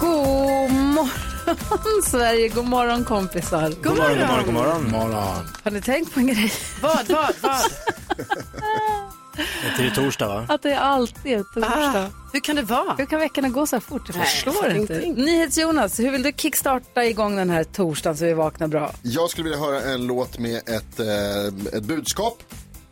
[0.00, 2.48] God morgon, Sverige.
[2.48, 3.70] God morgon, kompisar.
[3.82, 4.90] God morgon, god morgon, god morgon.
[4.90, 5.46] morgon.
[5.64, 6.52] Har ni tänkt på en grej?
[6.82, 7.60] Vad, vad, vad?
[9.78, 10.46] Det är torsdag va?
[10.48, 12.06] Att det är alltid är torsdag.
[12.06, 12.94] Ah, hur kan det vara?
[12.98, 14.02] Hur kan veckorna gå så här fort?
[14.06, 15.22] Jag Nej, förstår fattar inte.
[15.22, 18.92] NyhetsJonas, hur vill du kickstarta igång den här torsdagen så vi vaknar bra?
[19.02, 22.42] Jag skulle vilja höra en låt med ett, eh, ett budskap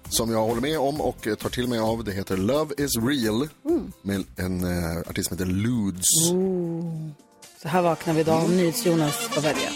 [0.08, 2.04] som jag håller med om och tar till mig av.
[2.04, 3.48] Det heter Love is real
[4.02, 6.06] med en eh, artist som heter Ludes.
[7.62, 9.68] Så här vaknar vi idag om NyhetsJonas får välja.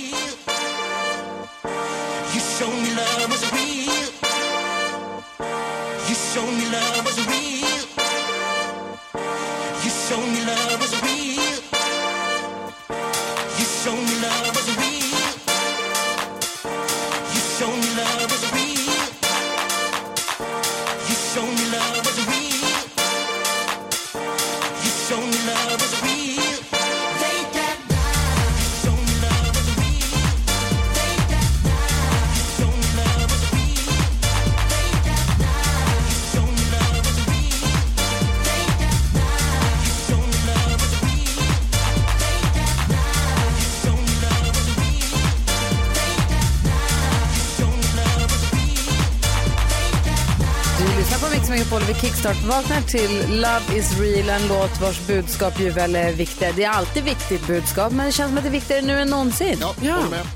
[51.53, 51.81] Megapol.
[51.81, 56.57] Vi kickstart-vaknar till Love is real, en låt vars budskap ju väl är viktigt.
[56.57, 59.09] Det är alltid viktigt budskap, men det känns som att det är viktigare nu än
[59.09, 59.59] någonsin.
[59.83, 60.27] Ja, med.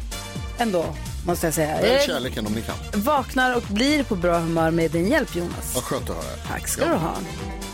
[0.59, 0.85] Ändå,
[1.27, 1.81] måste jag säga.
[1.81, 3.03] Välj kärleken om ni kan.
[3.03, 5.75] vaknar och blir på bra humör med din hjälp, Jonas.
[5.75, 6.37] Vad skönt att höra.
[6.49, 7.15] Tack ska du ha.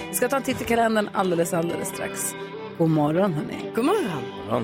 [0.08, 2.34] Vi ska ta en titt i kalendern alldeles, alldeles strax.
[2.78, 3.72] God morgon, hörni.
[3.74, 4.22] God morgon.
[4.48, 4.62] Ja.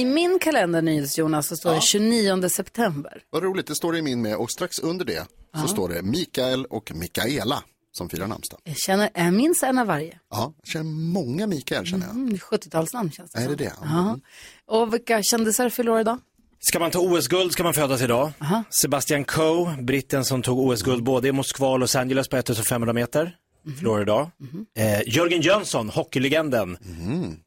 [0.00, 3.22] I min kalender, NyhetsJonas, så står det 29 september.
[3.30, 4.36] Vad roligt, det står det i min med.
[4.36, 5.26] Och strax under det
[5.60, 7.62] så står det Mikael och Mikaela
[7.92, 8.60] som firar namnsdag.
[8.64, 10.18] Jag känner, jag minns en av varje.
[10.30, 12.14] Ja, jag känner många Mikael känner jag.
[12.14, 13.72] Mm, 70-talsnamn känns det Är det det?
[13.82, 14.18] Ja.
[14.66, 16.18] Och vilka kändisar fyller år idag?
[16.60, 18.32] Ska man ta OS-guld ska man födas idag.
[18.70, 23.36] Sebastian Coe, britten som tog OS-guld både i Moskva och Los Angeles på 1500 meter.
[23.78, 24.30] Förlorar idag.
[24.76, 26.78] Eh, Jörgen Jönsson, hockeylegenden.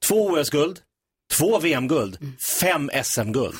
[0.08, 0.80] Två OS-guld,
[1.38, 2.18] två VM-guld,
[2.60, 3.56] fem SM-guld.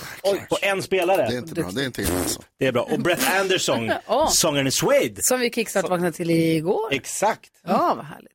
[0.50, 1.28] På en spelare.
[1.30, 2.42] Det är inte bra, det är inte illa alltså.
[2.60, 2.82] Det är bra.
[2.84, 4.30] Och Brett Anderson, Åh.
[4.32, 5.22] sångaren i Suede.
[5.24, 6.94] Som vi kickstart vaknade till igår.
[6.94, 7.50] Exakt.
[7.68, 8.30] Ja, vad härligt.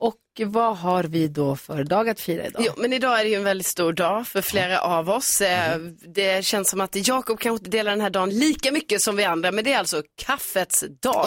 [0.00, 2.62] Och vad har vi då för dag att fira idag?
[2.66, 5.40] Jo, men idag är det ju en väldigt stor dag för flera av oss.
[5.40, 5.78] Eh,
[6.14, 9.24] Det känns som att Jakob kanske inte delar den här dagen lika mycket som vi
[9.24, 11.26] andra, men det är alltså kaffets dag.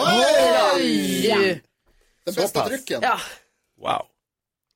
[0.76, 1.26] Oj!
[1.28, 1.36] Ja.
[2.24, 2.68] Den bästa pass.
[2.68, 3.00] drycken.
[3.02, 3.18] ja,
[3.82, 4.02] Wow.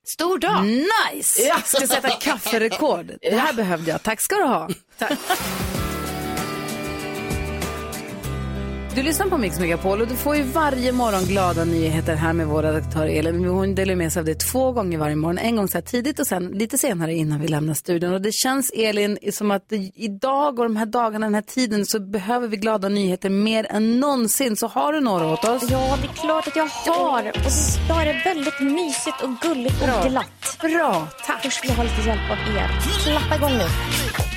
[0.07, 0.65] Stor dag.
[0.65, 1.43] Nice!
[1.43, 1.59] Ja.
[1.65, 3.13] Ska sätta kafferekord.
[3.21, 4.03] Det här behövde jag.
[4.03, 4.69] Tack ska du ha.
[4.99, 5.19] Tack.
[8.97, 12.47] Du lyssnar på Mix Megapol och du får ju varje morgon glada nyheter här med
[12.47, 13.45] vår redaktör Elin.
[13.45, 15.39] Hon delar med sig av det två gånger varje morgon.
[15.39, 18.13] En gång så här tidigt och sen lite senare innan vi lämnar studion.
[18.13, 22.01] Och det känns Elin som att idag och de här dagarna, den här tiden så
[22.01, 24.57] behöver vi glada nyheter mer än någonsin.
[24.57, 25.71] Så har du några åt oss?
[25.71, 27.29] Ja, det är klart att jag har.
[27.29, 27.37] Och
[27.87, 30.59] idag är det väldigt mysigt och gulligt och glatt.
[30.61, 31.43] Bra, tack.
[31.43, 32.69] Först vill jag ha lite hjälp av er.
[33.05, 34.36] Klappa igång nu.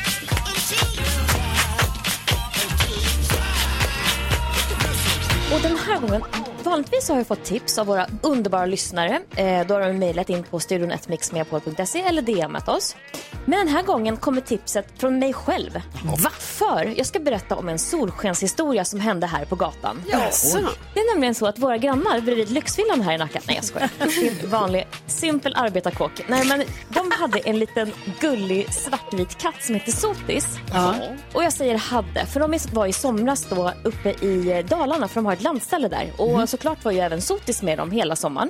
[5.53, 6.21] Och den här gången,
[6.69, 9.21] vanligtvis har jag fått tips av våra underbara lyssnare.
[9.35, 12.95] Eh, då har de mejlat in på studion.mixmegapol.se eller DMat oss.
[13.45, 15.81] Men den här gången kommer tipset från mig själv.
[16.23, 16.29] Va?
[16.39, 20.03] För jag ska berätta om en solskenshistoria som hände här på gatan.
[20.11, 20.59] Jaså?
[20.93, 23.89] Det är nämligen så att våra grannar bredvid Lyxvillan här i Nacka, nej jag skojar,
[23.99, 26.11] en vanlig simpel arbetarkåk.
[26.27, 30.47] Nej men de hade en liten gullig svartvit katt som heter Sotis.
[31.33, 35.25] Och jag säger hade, för de var i somras då uppe i Dalarna för de
[35.25, 36.11] har ett landställe där.
[36.17, 38.49] Och såklart var ju även Sotis med dem hela sommaren.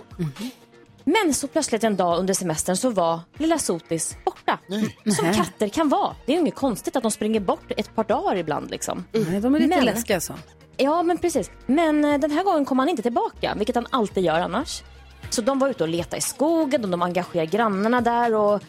[1.03, 4.59] Men så plötsligt en dag under semestern så var lilla Sotis borta.
[5.17, 6.15] Som katter kan vara.
[6.25, 9.05] Det är ju inget konstigt att de springer bort ett par dagar ibland liksom.
[9.11, 10.33] Nej, de är lite Men- läskiga så.
[10.77, 11.51] Ja, men precis.
[11.65, 14.81] Men eh, den här gången kom han inte tillbaka, vilket han alltid gör annars.
[15.29, 18.61] Så de var ute och letade i skogen och de engagerade grannarna där och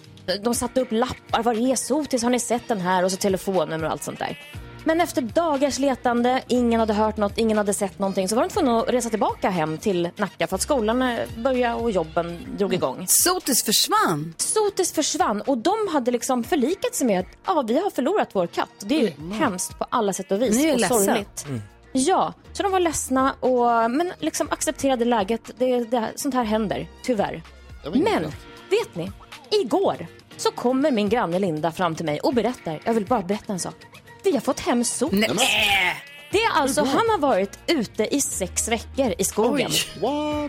[0.42, 1.42] de satte upp lappar.
[1.42, 2.22] Var är Sotis?
[2.22, 3.04] Har ni sett den här?
[3.04, 4.38] Och så telefonnummer och allt sånt där.
[4.84, 8.48] Men efter dagars letande, ingen hade hört något, ingen hade sett någonting, så var de
[8.48, 12.74] tvungna att resa tillbaka hem till Nacka för att skolan eh, började och jobben drog
[12.74, 13.06] igång.
[13.08, 14.34] Sotis försvann.
[14.36, 18.46] Sotis försvann och de hade liksom förlikat sig med att ja, vi har förlorat vår
[18.46, 18.68] katt.
[18.78, 21.46] Det är ju hemskt på alla sätt och vis Ni är och sorgligt.
[21.92, 25.50] Ja, så de var ledsna och men liksom accepterade läget.
[25.58, 27.42] Det, det, sånt här händer, tyvärr.
[27.84, 28.22] Men,
[28.70, 29.12] vet ni?
[29.50, 30.06] Igår
[30.36, 33.58] så kommer min granne Linda fram till mig och berättar, jag vill bara berätta en
[33.58, 33.89] sak.
[34.24, 35.26] Vi har fått hem sotis.
[36.32, 39.70] Det är alltså, han har varit ute i sex veckor i skogen.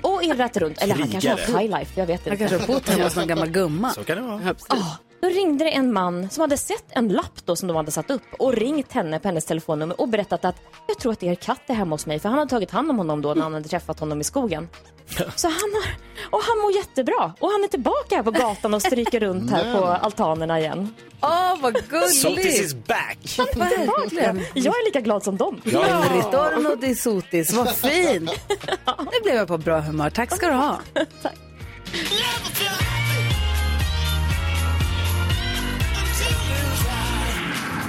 [0.01, 0.81] Och irrat runt.
[0.81, 1.61] Eller han kanske har Krigare.
[1.61, 2.37] high life, jag vet inte.
[2.37, 3.89] kanske har bott hemma hos någon gammal gumma.
[3.89, 4.55] Så kan det vara.
[4.67, 7.91] Ah, då ringde det en man som hade sett en lapp då som de hade
[7.91, 10.55] satt upp och ringt henne på hennes telefonnummer och berättat att
[10.87, 12.97] jag tror att er katt är hemma hos mig för han hade tagit hand om
[12.97, 14.67] honom då när han hade träffat honom i skogen.
[15.35, 15.95] Så han har,
[16.29, 19.79] och han mår jättebra och han är tillbaka här på gatan och stryker runt här
[19.79, 20.93] på altanerna igen.
[21.21, 22.59] Åh, vad Sotis gulligt!
[22.59, 23.17] is back!
[23.55, 24.41] Verkligen.
[24.53, 25.61] Jag är lika glad som dem.
[25.63, 28.31] Ritorno di Sotis, vad fint!
[29.11, 30.09] Nu blev jag på bra humör.
[30.09, 30.79] Tack ska du ha.
[31.21, 31.35] Tack.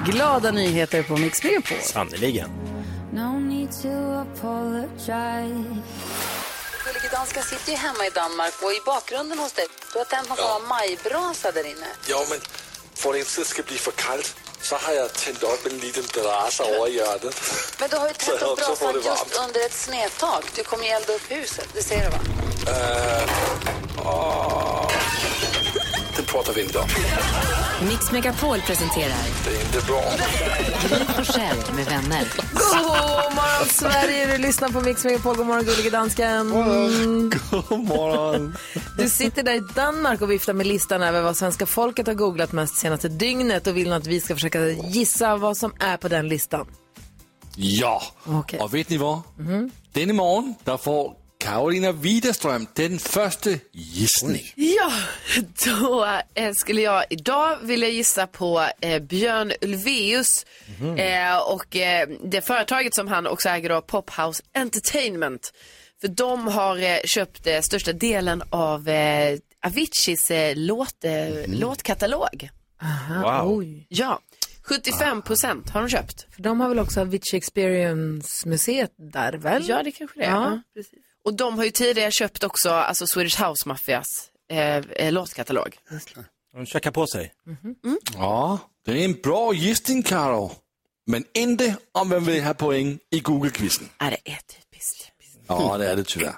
[0.06, 1.78] Glada nyheter på Mix Megapol.
[1.80, 2.50] Sannerligen.
[6.93, 10.29] Gullige danska sitter ju hemma i Danmark och i bakgrunden hos dig, du har tänt
[10.29, 11.87] någon form av majbrasa där inne.
[12.06, 12.41] Ja, men
[12.94, 16.05] för att det inte ska bli för kallt så har jag tänt upp en liten
[16.15, 17.37] brasa över hörnet.
[17.81, 20.44] Men du har ju tänt upp brasan just under ett snedtak.
[20.55, 22.19] Du kommer ju elda upp huset, det ser du va?
[22.69, 23.27] Uh,
[25.41, 25.42] det
[26.32, 26.88] pratar vi inte om.
[27.88, 30.02] Mix Megapol presenterar Det är inte bra.
[31.23, 32.25] Gry med vänner.
[32.55, 35.37] God morgon Sverige, du lyssnar på Mix Megapol.
[35.37, 36.50] God morgon gullige dansken.
[36.50, 38.56] God morgon.
[38.99, 42.52] Du sitter där i Danmark och viftar med listan över vad svenska folket har googlat
[42.52, 46.29] mest senaste dygnet och vill att vi ska försöka gissa vad som är på den
[46.29, 46.67] listan.
[47.56, 48.61] Ja, Okej.
[48.61, 49.20] och vet ni vad?
[49.93, 54.53] Denne morgon där får Karolina Widerström den första gissning.
[54.55, 54.93] Ja,
[55.67, 60.47] då eh, skulle jag idag vilja gissa på eh, Björn Ulvaeus
[60.99, 65.53] eh, och eh, det företaget som han också äger då, Pophouse Entertainment.
[66.00, 72.50] För de har eh, köpt eh, största delen av eh, Aviciis eh, låt, eh, låtkatalog.
[73.23, 73.65] Wow.
[73.89, 74.21] Ja,
[74.62, 76.27] 75 procent har de köpt.
[76.35, 79.69] För de har väl också Avicii Experience-museet där väl?
[79.69, 80.31] Ja, det kanske det är.
[80.31, 80.61] Ja.
[80.75, 80.83] Ja.
[81.24, 84.06] Och de har ju tidigare köpt också alltså Swedish House Mafias
[84.50, 85.76] eh, eh, låtkatalog.
[86.52, 87.32] De checkar på sig.
[88.14, 90.52] Ja, det är en bra gissning Karo.
[91.06, 93.88] Men inte om man vill ha poäng i Google-quizen.
[93.98, 95.12] Ja, det är typiskt.
[95.46, 96.34] Ja, det är det tyvärr.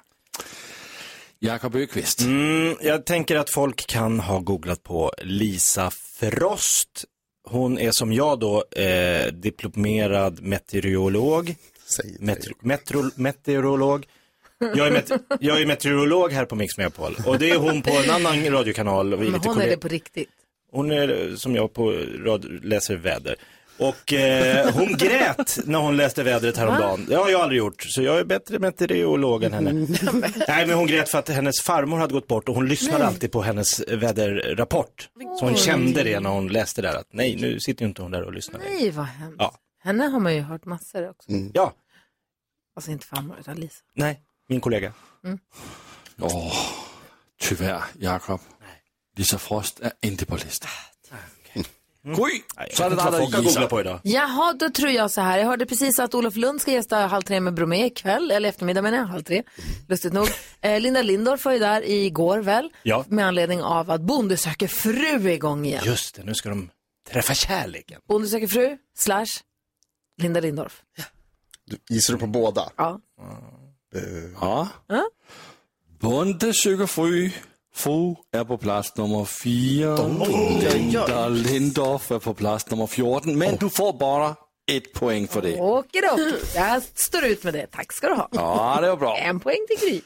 [1.38, 2.20] Jakob Öqvist.
[2.20, 7.04] Mm, jag tänker att folk kan ha googlat på Lisa Frost.
[7.48, 11.54] Hon är som jag då eh, diplomerad meteorolog.
[11.96, 14.06] Säg inte Metro, metro, meteorolog.
[14.74, 17.90] Jag är, met, jag är meteorolog här på Mix Megapol och det är hon på
[17.90, 19.14] en annan radiokanal.
[19.14, 20.28] Och Men hon är det på riktigt.
[20.72, 21.90] Hon är som jag på
[22.24, 23.36] radio, läser väder.
[23.78, 27.06] Och eh, hon grät när hon läste vädret häromdagen.
[27.08, 29.72] Det har jag aldrig gjort, så jag är bättre meteorolog än henne.
[30.48, 33.32] Nej, men hon grät för att hennes farmor hade gått bort och hon lyssnade alltid
[33.32, 35.08] på hennes väderrapport.
[35.38, 38.10] Så hon kände det när hon läste där att nej, nu sitter ju inte hon
[38.10, 38.58] där och lyssnar.
[38.60, 38.74] längre.
[38.74, 39.36] Nej, vad hemskt.
[39.38, 39.54] Ja.
[39.82, 41.30] Henne har man ju hört massor också.
[41.54, 41.72] Ja,
[42.76, 43.80] Alltså inte farmor, utan Lisa.
[43.94, 44.92] nej, min kollega.
[46.20, 46.56] Åh,
[47.40, 48.40] tyvärr Jakob.
[49.16, 50.70] Lisa Frost är inte på listan.
[52.06, 53.42] Nej, så har gissar.
[53.42, 54.00] googlat på idag.
[54.02, 55.38] Jaha, då tror jag så här.
[55.38, 58.82] Jag hörde precis att Olof Lund ska gästa Halv tre med Bromé ikväll, eller eftermiddag
[58.82, 59.42] menar jag, halv tre.
[59.88, 60.28] Lustigt nog.
[60.60, 63.04] Eh, Linda Lindorff var ju där igår väl, Ja.
[63.08, 65.82] med anledning av att Bonde söker fru är igång igen.
[65.84, 66.70] Just det, nu ska de
[67.10, 68.00] träffa kärleken.
[68.08, 69.26] Bonde söker fru, slash
[70.22, 70.82] Linda Lindorff.
[71.66, 72.70] Du- Gissar du på båda?
[72.76, 73.00] Ja.
[74.40, 74.68] Ja.
[74.86, 75.04] Ja.
[76.00, 77.30] Bonde söker fru.
[77.74, 79.96] Fru är på plats nummer fyra.
[80.74, 83.38] Linda Lindorff är på plats nummer 14.
[83.38, 84.36] Men du får bara
[84.66, 85.60] ett poäng för det.
[85.60, 87.66] Okidoki, jag står ut med det.
[87.66, 88.28] Tack ska du ha.
[88.32, 89.16] Ja, det var bra.
[89.16, 90.00] En poäng till Gry.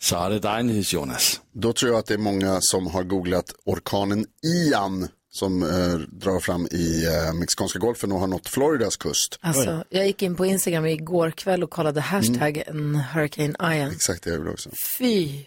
[0.00, 1.40] Så är det dig Jonas.
[1.52, 6.40] Då tror jag att det är många som har googlat orkanen Ian som eh, drar
[6.40, 9.38] fram i eh, Mexikanska golfen och har nått Floridas kust.
[9.40, 13.90] Alltså, jag gick in på Instagram igår kväll och kollade hashtaggen Hurricane Ian.
[13.90, 14.70] Exakt det jag gjorde också.
[14.98, 15.44] Fy,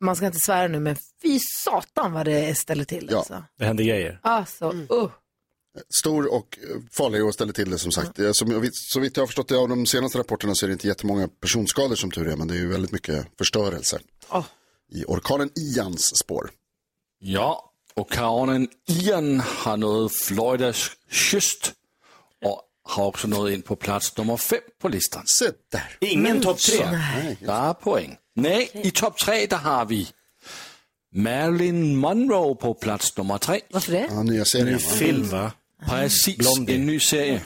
[0.00, 3.08] man ska inte svära nu, men fy satan vad det ställer till.
[3.10, 3.18] Ja.
[3.18, 4.20] Alltså, Det händer grejer.
[4.22, 5.10] alltså uh.
[6.00, 8.18] Stor och eh, farlig och ställer till det som sagt.
[8.18, 10.66] Eh, Som, jag vet- så vitt jag har förstått det av de senaste rapporterna så
[10.66, 13.98] är det inte jättemånga personskador som tur är, men det är ju väldigt mycket förstörelse.
[14.92, 16.50] I orkanen Ians spår.
[17.18, 17.67] Ja,
[17.98, 21.72] och kanonen Ian har nået Floridas kyst
[22.44, 25.24] och har också nått in på plats nummer fem på listan.
[25.72, 25.96] Där.
[26.00, 26.84] Ingen topp tre.
[27.40, 28.16] Där är poäng.
[28.34, 30.08] Nej, i topp tre där har vi
[31.14, 33.60] Marilyn Monroe på plats nummer tre.
[33.70, 34.08] Varför det?
[34.10, 34.66] Ja, nya serien.
[34.66, 35.52] Ny film va?
[35.86, 36.74] Precis, Blondie.
[36.74, 37.40] en ny serie.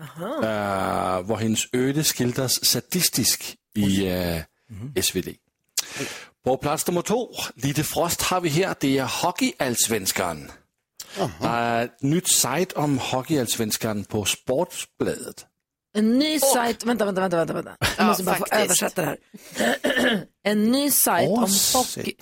[0.00, 5.28] Uh, hvor hendes öde skildras sadistisk i uh, SVT.
[6.44, 10.50] På plats nummer två, lite frost har vi här, det är Hockeyallsvenskan.
[11.40, 15.46] Der er et nyt site om Hockeyallsvenskan på Sportsbladet.
[15.94, 17.76] En ny sajt, vänta, vänta, vänta, vänta, vänta.
[17.98, 18.62] Jag måste bara få faktiskt.
[18.62, 20.26] översätta det här.
[20.44, 22.14] en ny sajt om hockey.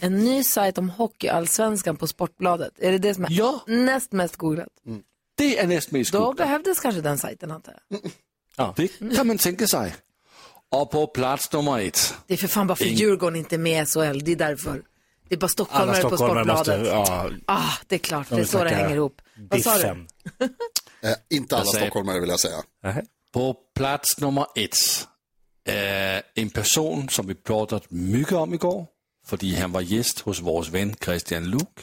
[0.00, 2.72] En ny sajt om hockeyallsvenskan på Sportbladet.
[2.78, 3.64] Är det det som är Ja.
[3.66, 4.68] näst mest googlat?
[5.36, 6.36] Det är näst mest Då googlat.
[6.36, 7.74] behövdes kanske den sajten antar
[8.56, 8.72] jag.
[8.76, 9.94] Det kan man tänka sig.
[10.70, 12.14] Och på plats nummer ett.
[12.26, 14.36] Det är för fan bara för Ing- Djurgården inte är med i SHL, det är
[14.36, 14.82] därför.
[15.28, 16.80] Det är bara stockholmare på stockholmare Sportbladet.
[16.98, 19.22] måste, ja, Ah, det är klart, det de är så det hänger ihop.
[19.50, 20.06] Vad sa du?
[21.02, 22.56] Eh, inte alla säger- stockholmare vill jag säga.
[23.32, 24.76] På plats nummer ett.
[25.64, 28.86] är en person som vi pratat mycket om igår.
[29.26, 31.78] För han var gäst hos vår vän Christian Luuk.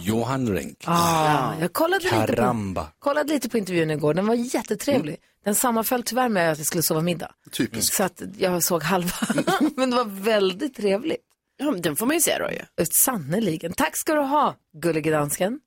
[0.00, 0.84] Johan Renck.
[0.86, 2.36] Ah, jag kollade lite,
[2.74, 5.16] på, kollade lite på intervjun igår, den var jättetrevlig.
[5.44, 7.32] Den sammanföll tyvärr med att jag skulle sova middag.
[7.52, 7.96] Typiskt.
[7.96, 9.16] Så att jag såg halva,
[9.76, 11.20] men det var väldigt trevligt.
[11.56, 12.86] Ja, men den får man ju se då ju.
[13.04, 13.72] Sannerligen.
[13.72, 15.60] Tack ska du ha, gullige dansken.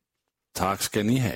[0.55, 1.29] Tack ska ni ha.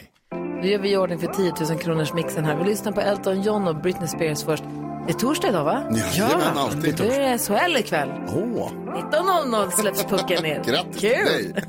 [0.61, 2.55] Nu gör vi i ordning för 10 000 kronors mixen här.
[2.57, 4.63] Vi lyssnar på Elton John och Britney Spears först.
[5.11, 5.83] Det är torsdag idag va?
[6.13, 6.95] Jajamän, alltid.
[6.95, 8.09] Då är det SHL ikväll.
[8.27, 8.71] Åh,
[9.11, 10.63] 19.00 släpps pucken ner.
[10.63, 11.53] Grattis till Kul!
[11.53, 11.63] dig.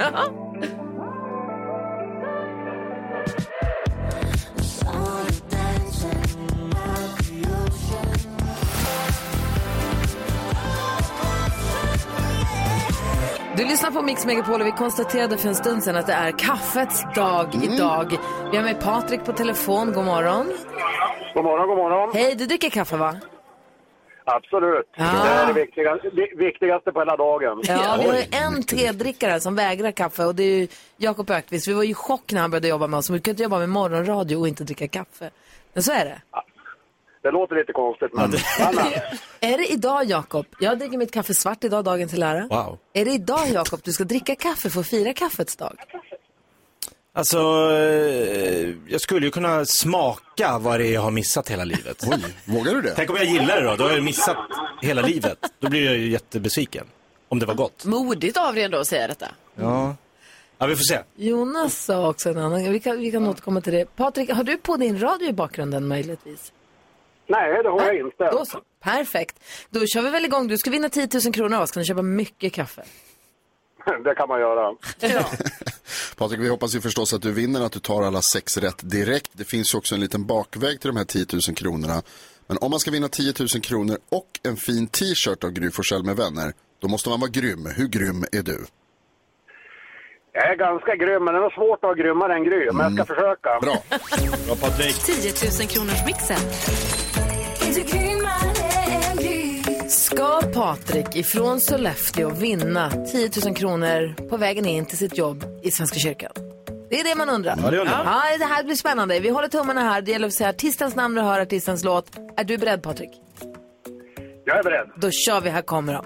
[13.57, 16.31] Du lyssnar på Mix Megapol och vi konstaterade för en stund sedan att det är
[16.39, 17.73] kaffets dag Mm.
[17.73, 18.17] idag.
[18.51, 19.93] Vi har med Patrik på telefon.
[19.93, 20.47] God morgon.
[21.35, 22.11] God morgon, god morgon.
[22.15, 23.15] Hej, du dricker kaffe va?
[24.25, 24.89] Absolut.
[24.97, 25.05] Ja.
[25.05, 27.61] Det är det viktiga, det viktigaste på hela dagen.
[27.65, 31.69] Ja, vi har ju en tedrickare som vägrar kaffe och det är ju Jakob Ökvist.
[31.69, 33.11] Vi var ju i chock när han började jobba med oss.
[33.11, 35.31] Vi kan inte jobba med morgonradio och inte dricka kaffe.
[35.73, 36.23] Men så är det.
[37.23, 38.33] Det låter lite konstigt, men
[39.41, 40.47] Är det idag, Jakob?
[40.61, 42.47] Jag dricker mitt kaffe svart idag, dagen till ära.
[42.51, 42.79] Wow.
[42.93, 45.77] Är det idag, Jakob, du ska dricka kaffe för att fira kaffets dag?
[47.15, 47.39] Alltså,
[47.73, 52.05] eh, jag skulle ju kunna smaka vad det är jag har missat hela livet.
[52.07, 52.93] oj, vågar du det?
[52.97, 53.77] Tänk om jag gillar det då?
[53.77, 54.37] Då har jag missat
[54.83, 55.39] hela livet.
[55.59, 56.87] Då blir jag ju jättebesviken.
[57.29, 57.85] Om det var gott.
[57.85, 59.29] Modigt av dig ändå att säga detta.
[59.55, 59.97] Ja.
[60.59, 60.99] Ja, vi får se.
[61.17, 63.97] Jonas sa också en annan Vi kan, vi kan återkomma till det.
[63.97, 66.53] Patrik, har du på din radio i bakgrunden möjligtvis?
[67.27, 68.31] nej, det har jag inte.
[68.31, 68.59] Då så.
[68.83, 69.37] Perfekt.
[69.71, 70.49] Då kör vi väl igång.
[70.49, 71.71] Du ska vinna 10 000 kronor av oss.
[71.71, 72.83] Kan du köpa mycket kaffe?
[74.05, 74.75] Det kan man göra.
[76.17, 79.31] Patrik, vi hoppas ju förstås att du vinner, att du tar alla sex rätt direkt.
[79.33, 82.03] Det finns ju också en liten bakväg till de här 10 000 kronorna.
[82.47, 86.05] Men om man ska vinna 10 000 kronor och en fin t-shirt av Gry Forssell
[86.05, 87.67] med vänner, då måste man vara grym.
[87.77, 88.65] Hur grym är du?
[90.35, 92.71] Jag är ganska grym, men det är nog svårt att vara grymmare än Gry.
[92.73, 93.61] Men jag ska försöka.
[93.61, 93.77] Bra.
[94.47, 94.95] Bra Patrik.
[94.95, 96.39] 10 000 kronors mixen.
[100.33, 105.71] Ska Patrik ifrån Sollefteå vinna 10 000 kronor på vägen in till sitt jobb i
[105.71, 106.33] Svenska kyrkan?
[106.91, 107.59] Det är det man undrar.
[107.63, 108.05] Ja, det undrar.
[108.05, 109.21] Ja, det här blir spännande.
[109.21, 110.03] Vi håller tummarna här.
[110.03, 112.07] Det gäller att säga artistens namn och höra artistens låt.
[112.37, 113.11] Är du beredd Patrik?
[114.45, 114.89] Jag är beredd.
[114.97, 115.51] Då kör vi.
[115.51, 116.05] Här kommer de.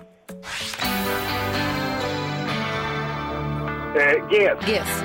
[4.01, 4.51] Eh, G.
[4.73, 5.03] Yes.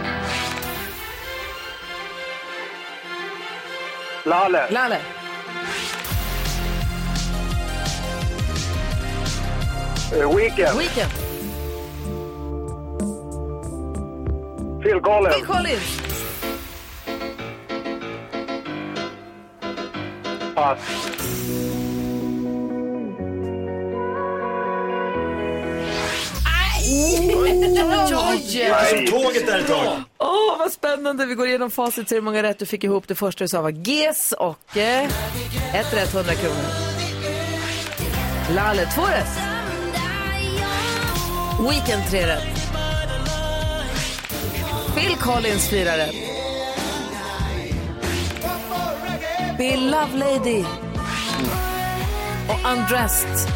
[4.25, 4.71] Lalle.
[4.71, 4.97] Lalle.
[10.11, 10.77] Weekend.
[10.77, 11.11] Weekend.
[14.81, 15.35] Phil Collins.
[15.35, 16.01] Phil Collins.
[20.55, 20.79] Pass.
[28.89, 30.03] Som tåget där ett tag.
[30.17, 31.25] Åh, vad spännande.
[31.25, 33.07] Vi går igenom facit, ser hur många rätt du fick ihop.
[33.07, 35.03] Det första du sa var GES och eh,
[35.73, 36.55] ett rätt 100 kronor.
[38.55, 39.50] Lalle, två rätt.
[41.69, 42.71] Weekend, 3 rätt.
[44.95, 46.15] Phil Collins, 4 rätt.
[49.57, 50.63] Bill Lovelady.
[52.49, 53.51] Och Undressed.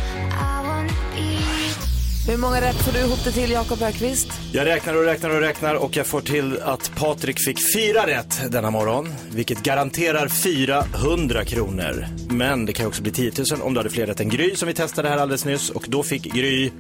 [2.28, 4.28] Hur många rätt får du ihop det till, Jakob Ökvist?
[4.52, 8.52] Jag räknar och räknar och räknar och jag får till att Patrik fick fyra rätt
[8.52, 9.14] denna morgon.
[9.30, 12.08] Vilket garanterar 400 kronor.
[12.30, 14.68] Men det kan också bli 10 000 om du hade fler rätt än Gry som
[14.68, 15.70] vi testade här alldeles nyss.
[15.70, 16.72] Och då fick Gry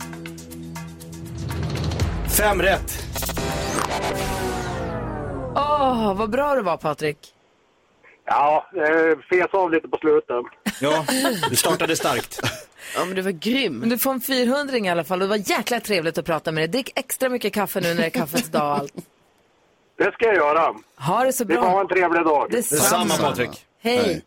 [2.38, 3.06] fem rätt.
[5.56, 7.18] Åh, vad bra du var, Patrik.
[8.26, 10.36] Ja, eh, fes av lite på slutet.
[10.82, 11.06] Ja,
[11.50, 12.40] du startade starkt.
[12.96, 13.74] Ja, men du var grym.
[13.78, 16.52] Men du får en 400 i alla fall och det var jäkla trevligt att prata
[16.52, 16.68] med dig.
[16.68, 18.94] Drick extra mycket kaffe nu när det är kaffets dag och allt.
[19.98, 20.74] Det ska jag göra.
[20.98, 21.82] Ha det så Vi får ha bra.
[21.82, 22.52] en trevlig dag.
[22.52, 23.18] Detsamma.
[23.18, 23.66] Patrik.
[23.82, 24.26] Hej.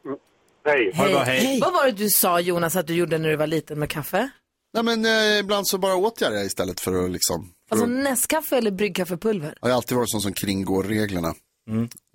[0.66, 0.92] Hej.
[0.96, 1.60] Ha det bra, hej.
[1.60, 4.30] Vad var det du sa Jonas att du gjorde när du var liten med kaffe?
[4.74, 7.52] Nej men eh, ibland så bara åt jag det istället för att liksom.
[7.68, 9.54] Alltså att, Nescafé eller bryggkaffepulver?
[9.60, 11.34] jag har alltid varit sån som kringgår reglerna.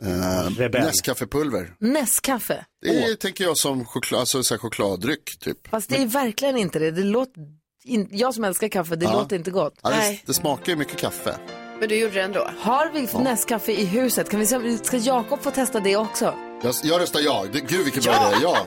[0.04, 0.82] Eh, Rebell.
[0.86, 1.74] Nescaffepulver.
[1.80, 2.64] Nescafé?
[2.82, 5.68] Det är, tänker jag som choklad, alltså, så här, chokladdryck typ.
[5.68, 6.92] Fast det är verkligen inte det.
[6.92, 7.42] det låter,
[7.86, 9.14] in, jag som älskar kaffe, det Ja.
[9.14, 9.74] låter inte gott.
[9.84, 11.36] Ja, det, det smakar ju mycket kaffe.
[11.80, 12.50] Men du gjorde det ändå.
[12.60, 14.30] Har vi Nescafé i huset?
[14.30, 16.36] Kan vi se, ska Jakob få testa det också?
[16.64, 17.46] Jag, jag röstar ja.
[17.54, 18.40] Det, gud vilken bra idé.
[18.44, 18.58] Ja.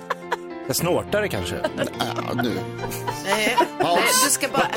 [0.66, 1.56] Jag snortar det kanske.
[1.98, 2.52] ja nu.
[3.24, 4.68] Nej, nej, du ska bara...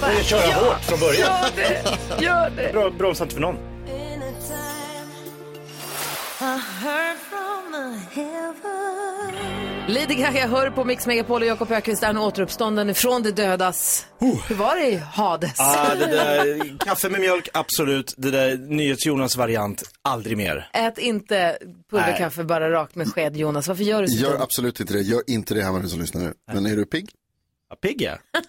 [0.00, 1.20] bara Jag köra hårt från början.
[1.20, 2.72] Gör det, gör det.
[2.72, 3.56] Bra, bromsa inte för någon.
[9.88, 14.06] Lady Gaga hör på Mix Megapol och Jakob Öqvist är nu återuppstånden ifrån de dödas.
[14.48, 15.60] Hur var det i Hades?
[15.60, 18.14] Ah, det där, kaffe med mjölk, absolut.
[18.16, 20.68] Det där NyhetsJonas variant, aldrig mer.
[20.72, 21.58] Ät inte
[21.90, 23.68] pulverkaffe bara rakt med sked Jonas.
[23.68, 24.22] Varför gör du så?
[24.22, 25.00] Gör absolut inte det.
[25.00, 26.34] Gör inte det hemma du som lyssnar nu.
[26.52, 27.10] Men är du pigg?
[27.70, 28.18] Ja, pigg ja.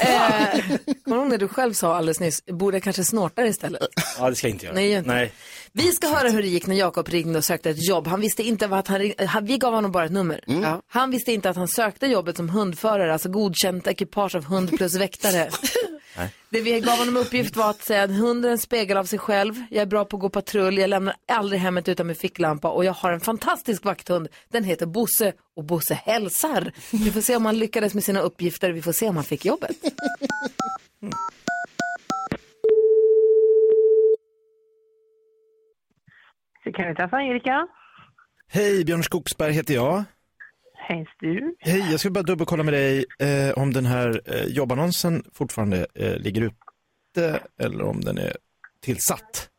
[0.00, 0.60] Eh,
[1.04, 3.82] Kommer du ihåg när du själv sa alldeles nyss, borde jag kanske snorta det istället?
[4.18, 4.74] Ja, det ska jag inte göra.
[4.74, 5.10] Nej, inte.
[5.10, 5.32] Nej.
[5.76, 8.06] Vi ska höra hur det gick när Jakob ringde och sökte ett jobb.
[8.06, 10.40] Han visste inte vad han han- Vi gav honom bara ett nummer.
[10.46, 10.82] Ja.
[10.88, 14.94] Han visste inte att han sökte jobbet som hundförare, alltså godkänt ekipage av hund plus
[14.94, 15.50] väktare.
[16.50, 19.18] Det vi gav honom uppgift var att säga att hunden är en spegel av sig
[19.18, 19.54] själv.
[19.70, 22.84] Jag är bra på att gå patrull, jag lämnar aldrig hemmet utan min ficklampa och
[22.84, 24.28] jag har en fantastisk vakthund.
[24.52, 26.72] Den heter Bosse och Bosse hälsar.
[26.90, 29.44] Vi får se om han lyckades med sina uppgifter, vi får se om han fick
[29.44, 29.76] jobbet.
[36.64, 37.66] Securitas Angelica.
[38.48, 40.04] Hej, Björn Skogsberg heter jag.
[40.74, 41.56] Hej du.
[41.58, 46.16] Hej, jag ska bara dubbelkolla med dig eh, om den här eh, jobbannonsen fortfarande eh,
[46.16, 48.36] ligger ute eller om den är
[48.82, 49.50] tillsatt.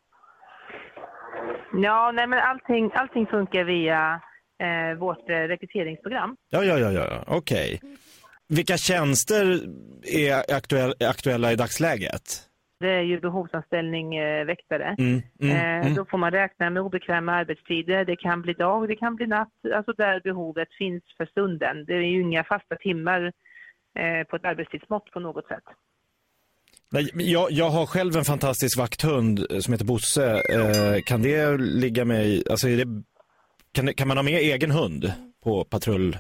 [1.74, 4.22] Ja, nej men allting, allting funkar via
[4.60, 6.36] eh, vårt eh, rekryteringsprogram.
[6.50, 7.24] Ja, ja, ja, ja.
[7.28, 7.82] okej.
[8.48, 9.60] Vilka tjänster
[10.04, 12.22] är aktuell, aktuella i dagsläget?
[12.80, 14.96] Det är ju behovsanställning eh, väktare.
[14.98, 15.96] Mm, mm, eh, mm.
[15.96, 18.06] Då får man räkna med obekväma arbetstider.
[18.06, 19.54] Det kan bli dag, det kan bli natt.
[19.76, 21.86] Alltså där behovet finns för stunden.
[21.86, 23.32] Det är ju inga fasta timmar
[24.00, 25.64] eh, på ett arbetstidsmått på något sätt.
[26.92, 30.42] Nej, jag, jag har själv en fantastisk vakthund eh, som heter Bosse.
[30.54, 32.88] Eh, kan det ligga mig, alltså det,
[33.72, 36.18] kan, kan man ha med egen hund på patrull?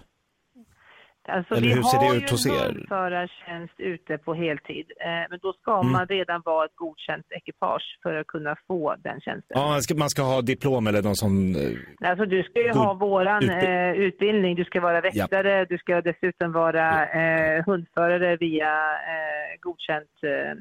[1.28, 2.74] Alltså, Eller vi hur ser det har ut ju hos en er?
[2.74, 4.92] hundförartjänst ute på heltid.
[5.00, 5.92] Eh, men då ska Mm.
[5.92, 9.54] man redan vara ett godkänt ekipage för att kunna få den tjänsten.
[9.60, 11.56] Ja, man ska, man ska ha diplom eller någon som...
[11.56, 14.56] eh, Alltså du ska ju God ha våran utbild- eh, utbildning.
[14.56, 18.74] Du ska vara väktare, du ska dessutom vara eh, hundförare via
[19.14, 20.54] eh, godkänt eh,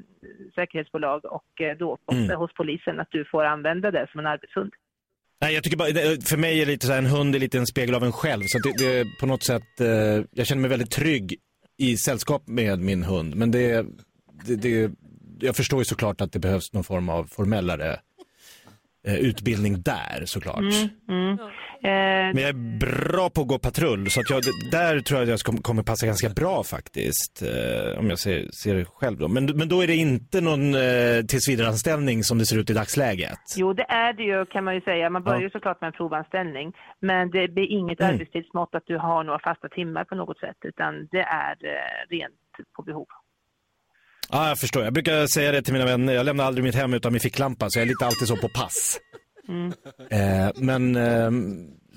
[0.54, 1.44] säkerhetsbolag och
[1.78, 2.36] då Mm.
[2.38, 4.72] hos polisen att du får använda det som en arbetshund.
[5.40, 5.88] Nej, jag tycker bara,
[6.24, 8.12] för mig är det lite så här, en hund är lite en spegel av en
[8.12, 8.42] själv.
[8.46, 9.88] Så att det, det är på något sätt, eh,
[10.30, 11.36] jag känner mig väldigt trygg
[11.78, 13.34] i sällskap med min hund.
[13.34, 13.86] Men det,
[14.46, 14.90] det, det,
[15.40, 18.00] jag förstår ju såklart att det behövs någon form av formellare
[19.04, 20.58] utbildning där såklart.
[20.58, 21.38] Mm, mm.
[21.84, 25.30] Eh, Men jag är bra på att gå patrull, så att jag, där tror jag
[25.32, 27.42] att jag kommer passa ganska bra faktiskt.
[27.42, 29.28] Eh, om jag ser, ser det själv då.
[29.28, 33.38] Men, men då är det inte någon eh, tillsvidareanställning som det ser ut i dagsläget.
[33.56, 35.10] Jo, det är det ju kan man ju säga.
[35.10, 36.72] Man börjar ju såklart med en provanställning.
[37.00, 38.14] Men det blir inget Mm.
[38.14, 40.56] arbetstidsmått att du har några fasta timmar på något sätt.
[40.64, 42.34] Utan det är eh, rent
[42.76, 43.06] på behov.
[44.34, 44.84] Ja, jag förstår.
[44.84, 46.12] Jag brukar säga det till mina vänner.
[46.12, 48.48] Jag lämnar aldrig mitt hem utan min ficklampa, så jag är lite alltid så på
[48.48, 49.00] pass.
[49.48, 49.72] Mm.
[50.10, 51.30] Eh, men eh,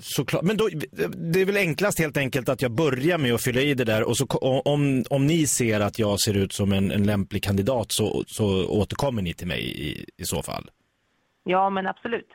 [0.00, 0.68] såklart, men då,
[1.32, 4.08] det är väl enklast helt enkelt att jag börjar med att fylla i det där
[4.08, 4.26] och så
[4.64, 8.68] om, om ni ser att jag ser ut som en, en lämplig kandidat så, så
[8.68, 10.70] återkommer ni till mig i, i så fall.
[11.44, 12.30] Ja, men absolut.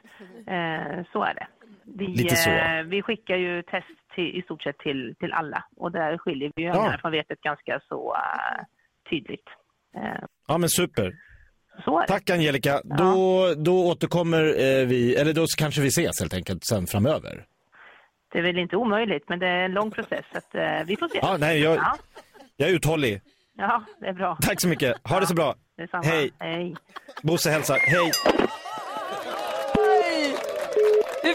[0.48, 1.48] Eh, så är det.
[1.86, 2.50] Vi, så.
[2.50, 5.64] Eh, vi skickar ju test till, i stort sett till, till alla.
[5.76, 6.98] Och där skiljer vi ju Ja.
[7.02, 8.16] från vetet ganska så
[9.10, 9.48] tydligt.
[9.96, 11.14] Eh, Ja men super.
[12.08, 12.82] Tack Angelica.
[12.84, 17.46] Då, då återkommer eh, vi, eller då kanske vi ses helt enkelt sen framöver.
[18.32, 20.26] Det är väl inte omöjligt, men det är en lång process.
[20.32, 21.20] Så att, eh, vi får se.
[21.22, 21.96] Ja, nej, jag, ja.
[22.58, 23.22] jag är uthållig.
[23.58, 24.38] ja, det är bra.
[24.42, 25.08] Tack så mycket.
[25.08, 25.56] Ha det så bra.
[25.78, 26.04] Detsamma.
[26.04, 26.32] Hej.
[26.40, 26.76] Hej.
[27.24, 27.78] Bosse hälsar.
[27.80, 28.12] Hej.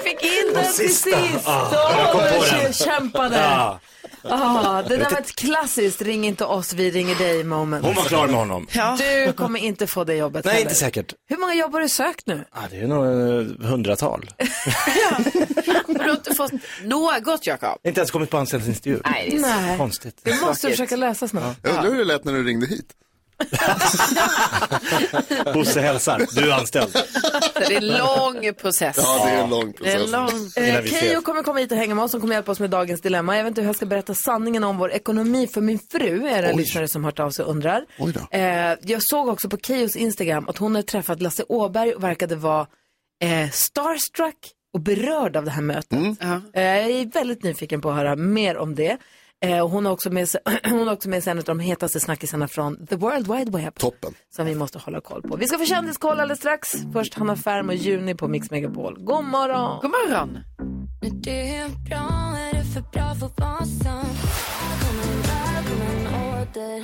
[0.05, 1.09] Du fick in den till sist!
[1.49, 2.73] Ah, jag kom på jag den.
[2.73, 3.37] kämpade!
[3.37, 3.81] Ja.
[4.23, 7.85] Ah, det där var ett klassiskt ring inte oss, vi ringer dig moment.
[7.87, 8.67] Hon var klar med honom.
[8.99, 10.65] Du kommer inte få det jobbet Nej, heller.
[10.67, 11.15] inte säkert.
[11.29, 12.45] Hur många jobb har du sökt nu?
[12.55, 14.31] Ja, det är nog eh, hundratal.
[15.89, 16.53] Du har inte fått
[16.85, 17.79] något, Jakob.
[17.85, 19.01] Inte ens kommit på anställningsintervju.
[19.05, 19.79] Nej, det är Nej.
[19.79, 20.21] Konstigt.
[20.23, 21.57] Det måste du försöka lösa snart.
[21.63, 22.87] Jag undrar hur det lät när du ringde hit.
[25.55, 26.93] Bosse hälsar, du är anställd.
[27.55, 28.97] Det är en lång process.
[28.99, 30.05] Ja, det är en lång Det är process.
[30.05, 30.51] en lång...
[30.67, 32.71] Eh, vi Keyyo kommer komma hit och hänga med oss som kommer hjälpa oss med
[32.71, 33.37] dagens dilemma.
[33.37, 36.43] Jag vet inte hur jag ska berätta sanningen om vår ekonomi för min fru, är
[36.43, 37.85] det en lyssnare som hört av sig och undrar.
[38.31, 38.41] Eh,
[38.83, 42.67] jag såg också på Keyyos Instagram att hon har träffat Lasse Åberg och verkade vara
[43.25, 44.35] eh, starstruck
[44.75, 45.93] och berörd av det här mötet.
[45.93, 48.97] Eh, jag är väldigt nyfiken på att höra mer om det.
[49.45, 52.01] Eh, hon har också med sig, hon har också med sig en av de hetaste
[52.01, 53.75] snackisarna från the world wide web.
[53.75, 54.15] Toppen.
[54.37, 55.37] Som vi måste hålla koll på.
[55.37, 56.69] Vi ska få kändiskoll alldeles strax.
[56.93, 58.97] Först Hanna Färm och Juni på Mix Megapol.
[58.99, 59.81] God morgon!
[59.83, 60.39] God morgon.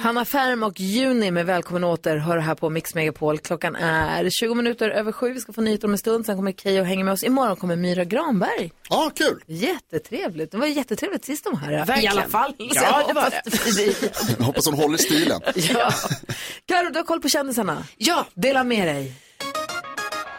[0.05, 3.38] Hanna Färm och Juni med Välkommen åter hör här på Mix Megapol.
[3.38, 5.33] Klockan är 20 minuter över sju.
[5.33, 6.27] Vi ska få nyheter om en stund.
[6.27, 7.25] Sen kommer Keyyo och hänga med oss.
[7.25, 8.73] Imorgon kommer Myra Granberg.
[8.88, 9.43] Ja, ah, kul.
[9.47, 10.53] Jättetrevligt.
[10.53, 11.73] Det var jättetrevligt sist de här.
[11.73, 12.12] I Verkligen.
[12.12, 12.55] alla fall.
[12.59, 14.38] Ja, det var hoppas det.
[14.45, 15.40] hoppas hon håller stilen.
[15.55, 15.93] ja.
[16.67, 17.85] Karo, du har koll på kändisarna.
[17.97, 19.12] Ja, Dela med dig.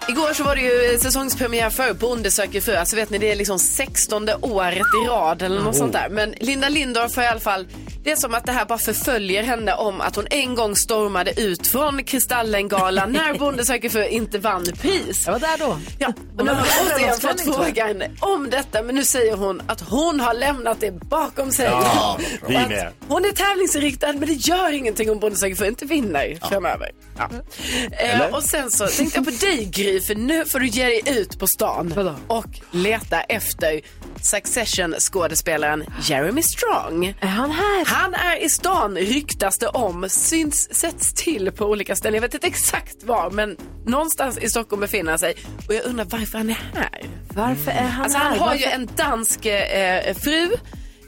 [0.10, 2.76] Igår så var det ju säsongspremiär för Bonde söker fru.
[2.76, 6.10] Alltså vet ni, det är liksom 16 året i rad eller något sånt där.
[6.10, 7.68] Men Linda Lindorff har i alla fall,
[8.06, 11.42] det är som att det här bara förföljer henne om att hon en gång stormade
[11.42, 15.24] ut från Kristallengalan när Bonde söker fru inte vann pris.
[15.26, 15.80] Jag var där då.
[16.00, 19.82] Ja, och nu har hon återigen fått frågan om detta men nu säger hon att
[19.82, 21.66] hon har lämnat det bakom sig.
[21.66, 22.92] Ja, vi med.
[23.08, 26.92] Hon är tävlingsinriktad men det gör ingenting om Bonde söker fru inte vinner framöver.
[27.18, 27.30] Ja.
[27.92, 31.02] Eh, och sen så tänkte jag på dig Gry för nu får du ge dig
[31.06, 32.16] ut på stan Vadå?
[32.28, 33.82] och leta efter
[34.22, 37.06] Succession-skådespelaren Jeremy Strong.
[37.22, 37.86] Är han här?
[37.86, 42.14] Han är i stan, ryktas det om, syns, sätts till på olika ställen.
[42.16, 45.36] Jag vet inte exakt var, men någonstans i Stockholm befinner han sig.
[45.68, 47.02] Och jag undrar varför han är här.
[47.34, 48.26] Varför är han Alltså här?
[48.30, 48.60] han har Varför?
[48.60, 50.50] ju en dansk eh, fru,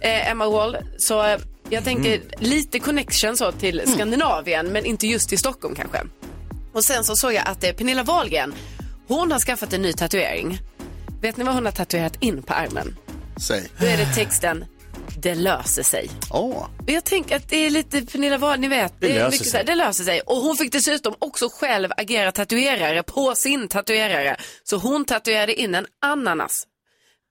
[0.01, 1.39] eh, Emma Wall, så eh,
[1.69, 5.97] jag tänker lite connection så till Skandinavien, men inte just till Stockholm kanske.
[6.73, 8.53] Och sen så såg jag att eh, Pernilla Wahlgren,
[9.07, 10.59] hon har skaffat en ny tatuering.
[11.21, 12.97] Vet ni vad hon har tatuerat in på armen?
[13.47, 13.67] Säg.
[13.79, 14.65] Då är det texten
[15.21, 16.09] Det löser sig.
[16.31, 18.93] Och jag tänker att det är lite Pernilla Wahlgren, ni vet.
[18.99, 19.57] Det är löser sig.
[19.59, 20.21] Här, det löser sig.
[20.21, 24.37] Och hon fick dessutom också själv agera tatuerare på sin tatuerare.
[24.63, 26.63] Så hon tatuerade in en ananas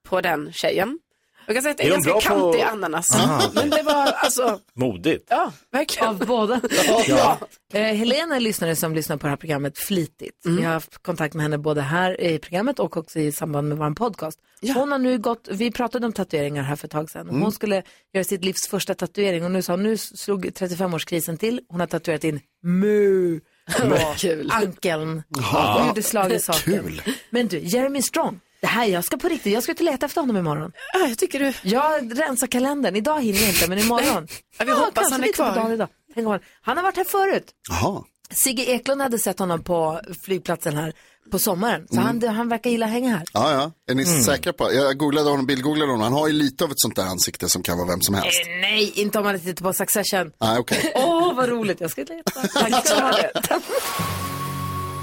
[0.09, 0.99] på den tjejen.
[1.47, 3.07] Jag kan säga att det är, Är ganska bra på- kantig ananas.
[3.15, 3.43] Aha.
[3.55, 5.27] Men det var alltså, Modigt.
[5.31, 6.09] ja, verkligen.
[6.09, 6.61] Av båda.
[7.09, 7.39] Ja.
[7.73, 10.45] Eh, Helena är lyssnare som lyssnar på det här programmet flitigt.
[10.45, 10.57] Mm.
[10.59, 13.79] Vi har haft kontakt med henne både här i programmet och också i samband med
[13.79, 14.39] vår podcast.
[14.75, 17.29] Hon har nu gått, vi pratade om tatueringar här för ett tag sedan.
[17.29, 17.43] Mm.
[17.43, 17.83] Hon skulle
[18.15, 21.61] göra sitt livs första tatuering och nu sa hon, nu slog 35-årskrisen till.
[21.69, 23.41] Hon har tatuerat in mu
[24.17, 24.51] Kul.
[24.53, 25.23] ankeln.
[25.81, 26.73] Och gjorde slag i saken.
[26.83, 27.03] Kul.
[27.31, 28.41] Men du, Jeremy Strong.
[28.67, 30.73] Det här, jag ska på riktigt, jag ska ut och leta efter honom imorgon.
[30.95, 31.53] Ja, jag tycker du.
[31.63, 34.29] Jag rensar kalendern, idag hinner jag inte men imorgon.
[34.59, 35.73] Ja, vi hoppas han är kvar.
[35.73, 35.89] idag.
[36.15, 37.47] Tänk om han, har varit här förut.
[37.69, 38.03] Jaha.
[38.31, 40.93] Sigge Eklund hade sett honom på flygplatsen här
[41.31, 41.87] på sommaren.
[41.91, 43.25] Så han, han verkar gilla att hänga här.
[43.33, 43.73] Ja, ja.
[43.91, 44.73] Är ni säkra på?
[44.73, 46.03] Jag googlade honom, bildgooglade honom.
[46.05, 48.41] Han har ju lite av ett sånt där ansikte som kan vara vem som helst.
[48.47, 50.33] Eh, nej, inte om man tittar på Succession.
[50.41, 50.93] Nej, okej.
[50.95, 51.81] Åh, vad roligt.
[51.81, 52.31] Jag ska leta.
[52.31, 53.61] Tack ska du ha.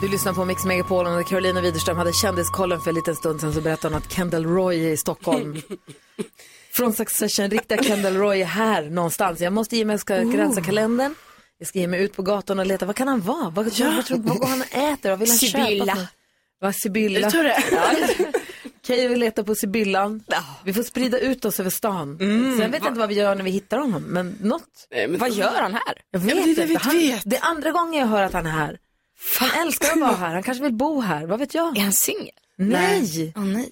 [0.04, 3.54] Du lyssnar på Mix Megapol och Carolina Widerström hade kändiskollen för en liten stund sedan
[3.54, 5.62] så berättade hon att Kendall Roy är i Stockholm.
[6.74, 9.42] Från Succession, riktiga Kendall Roy är här någonstans.
[9.42, 11.16] Jag måste ge mig, jag ska rensa kalendern.
[11.58, 13.50] Jag ska ge mig ut på gatan och leta, vad kan han vara?
[13.50, 15.10] Vad, vad, vad, tror- vad går han och äter?
[15.10, 15.96] Vad vill han Sibylla.
[15.96, 16.08] köpa?
[16.60, 17.32] Vad Sibylla?
[17.32, 17.64] Tror det.
[18.88, 20.24] Keyyo vill leta på Sibyllan.
[20.64, 22.18] Vi får sprida ut oss över stan.
[22.22, 22.58] Mm.
[22.60, 24.88] Sen vet jag inte vad vi gör när vi hittar honom, men något.
[25.20, 26.02] Vad gör han här?
[26.12, 26.80] Jag vet Ja, men det inte.
[26.82, 27.20] Han.
[27.26, 28.78] Det är andra gången jag hör att han är här.
[29.40, 30.34] Han älskar att vara här.
[30.34, 31.26] Han kanske vill bo här.
[31.26, 31.78] Vad vet jag?
[31.78, 32.30] Är han singel?
[32.58, 33.34] Nej.
[33.36, 33.70] Åh nej.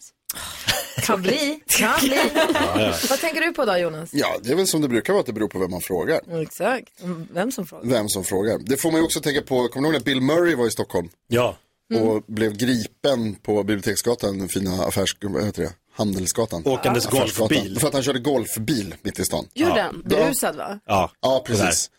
[1.03, 1.59] Kan bli.
[1.67, 2.19] Kan bli.
[3.09, 4.09] Vad tänker du på då Jonas?
[4.13, 6.41] Ja, det är väl som det brukar vara att det beror på vem man frågar.
[6.41, 6.89] Exakt.
[7.31, 7.85] Vem som frågar.
[7.89, 8.59] Vem som frågar.
[8.59, 10.71] Det får man ju också tänka på, kommer du ihåg när Bill Murray var i
[10.71, 11.09] Stockholm?
[11.27, 11.57] Ja.
[11.99, 15.17] Och blev gripen på Biblioteksgatan, den fina affärs...
[15.21, 15.73] Vad heter det?
[15.93, 16.61] Handelsgatan.
[16.65, 17.77] Åkandes golfbil.
[17.79, 19.45] För att han körde golfbil mitt i stan.
[19.53, 20.01] Gjorde han?
[20.05, 20.79] Berusad va?
[20.85, 21.91] Ja, Ja, precis.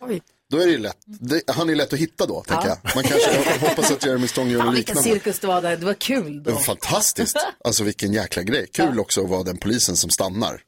[0.52, 0.96] Då är det ju lätt.
[1.06, 2.78] Det, han är lätt att hitta då, tänker jag.
[2.94, 5.10] Man kanske hoppas att Jeremy Strong gör något vilken liknande.
[5.10, 5.76] cirkus det var där.
[5.76, 6.56] Det var kul Det då.
[6.56, 7.36] var fantastiskt.
[7.64, 8.66] Alltså vilken jäkla grej.
[8.72, 10.62] Kul också att vara den polisen som stannar.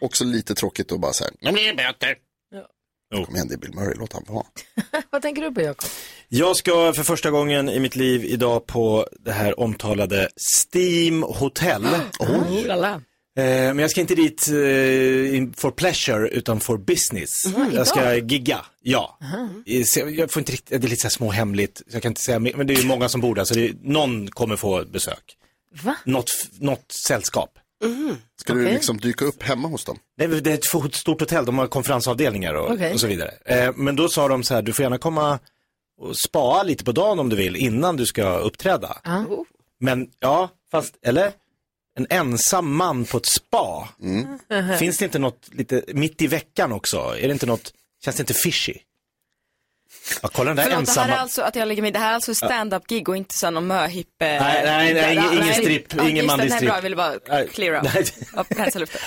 [0.00, 2.14] också lite tråkigt att bara säga, nu blir det böter.
[3.14, 3.24] Jo.
[3.24, 4.46] Kom igen, det är Bill Murray, låt han vara.
[5.10, 5.90] Vad tänker du på Jakob?
[6.28, 10.28] Jag ska för första gången i mitt liv idag på det här omtalade
[10.66, 11.86] Steam Hotel.
[12.18, 13.02] Oh, lala.
[13.38, 14.54] Eh, men jag ska inte dit eh,
[15.56, 17.30] for pleasure utan for business.
[17.46, 19.18] Mhm, jag ska gigga, ja.
[19.84, 22.10] Så Jag får inte riktigt, det är lite så här små hemligt, så jag kan
[22.10, 24.30] inte säga mer, men det är ju många som bor där så det är, någon
[24.30, 25.36] kommer få besök.
[25.82, 25.96] Va?
[26.04, 27.58] Något, något sällskap.
[28.40, 29.98] Ska du liksom dyka upp hemma hos dem?
[30.18, 32.92] Det är, det är ett stort hotell, de har konferensavdelningar och, Okej.
[32.92, 33.30] och så vidare.
[33.44, 35.38] Eh, men då sa de så här, du får gärna komma
[36.00, 38.96] och spa lite på dagen om du vill innan du ska uppträda.
[39.80, 41.32] Men ja, fast, eller?
[42.00, 43.88] En ensam man på ett spa.
[43.98, 44.38] Mhm.
[44.78, 46.96] Finns det inte något lite mitt i veckan också?
[47.20, 47.72] Är det inte något,
[48.04, 48.74] känns det inte fishy?
[50.22, 51.06] Ja, kolla den där Förlåt, det här ensamma.
[51.16, 53.66] är alltså att jag lägger mig, det här är alltså stand-up-gig och inte så någon
[53.66, 54.40] möhippe.
[54.40, 56.68] Nej, nej, nej, ingen- ingen stripp, Ja, ingen just det, manlig nej, stripp.
[56.68, 57.92] bra, jag ville bara Nej, clear nej.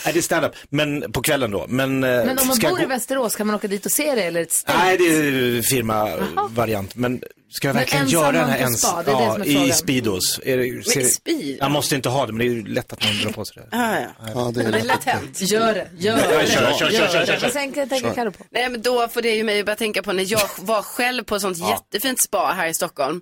[0.06, 1.66] Nej, det är stand-up, men på kvällen då.
[1.70, 4.16] Men, eh, Men om man bor i gå- Västerås, kan man åka dit och se
[4.16, 4.78] det eller ett ställe?
[4.78, 6.96] Nej, det är firma-variant.
[6.96, 7.22] Men
[7.54, 8.82] ska jag verkligen göra den här ens...
[8.82, 9.74] spa, det är det som är I frågan.
[9.74, 10.40] Speedos.
[10.44, 11.58] Är det, ser, Speedo?
[11.60, 13.64] Jag måste inte ha det, men det är ju lätt att man drar på sig
[13.72, 13.78] det.
[13.78, 14.08] Ah, ja.
[14.36, 15.42] Ja, det Det är lätt hänt.
[15.42, 16.48] Gör det, gör Ja, det.
[16.48, 17.48] kör, kör, kör, kör, kör, kör.
[17.48, 18.14] Och sen tänker Kör.
[18.14, 18.44] Carro på.
[18.52, 21.24] Nej men då får det ju mig att börja tänka på när jag var själv
[21.24, 23.22] på ett sånt jättefint spa här i Stockholm.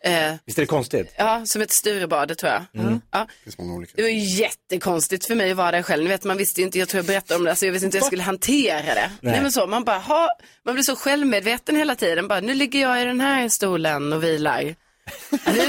[0.00, 1.14] Eh, Visst är det konstigt?
[1.16, 2.84] ja, som ett Sturebadet tror jag.
[2.84, 3.00] Mm.
[3.10, 3.26] Ja.
[3.44, 3.92] finns många olika.
[3.96, 6.02] Det var ju jättekonstigt för mig att vara där själv.
[6.02, 7.86] Ni vet, man visste ju inte, jag tror jag berättade om det, alltså jag visste
[7.86, 9.10] inte hur jag skulle hantera det.
[9.20, 9.40] Nej, Nej.
[9.42, 10.28] men så, man bara, ha,
[10.64, 12.28] man blir så självmedveten hela tiden.
[12.28, 14.74] Bara, nu ligger jag i den här stolen och vilar.
[15.46, 15.62] Nu,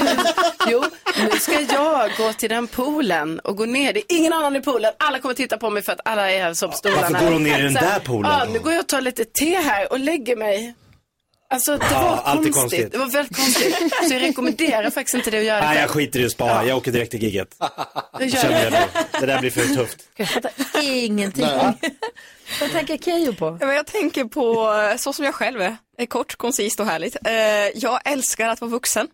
[0.68, 0.84] jo,
[1.20, 3.92] nu ska jag gå till den poolen och gå ner.
[3.92, 4.92] Det är ingen annan i poolen.
[4.98, 7.08] Alla kommer titta på mig för att alla är här som stolarna.
[7.10, 8.30] Varför går hon ner i den där poolen?
[8.30, 10.74] Ja, nu går jag och tar lite te här och lägger mig.
[11.50, 12.54] Alltså det Ja, var allt är konstigt.
[12.54, 12.92] konstigt.
[12.92, 13.76] Det var väldigt konstigt.
[14.08, 16.64] Så jag rekommenderar faktiskt inte det att göra det Nej, jag skiter i att spa.
[16.66, 17.56] Jag åker direkt till gigget.
[18.12, 18.88] Jag gör Känner jag det.
[19.20, 19.96] Det där blir för tufft.
[20.16, 21.44] Jag fattar ingenting.
[21.44, 21.74] Nej.
[22.60, 23.56] Vad tänker Keyyo på?
[23.60, 27.16] Ja, men jag tänker på, så som jag själv är, är kort, koncist och härligt.
[27.26, 27.32] Eh,
[27.74, 29.08] jag älskar att vara vuxen.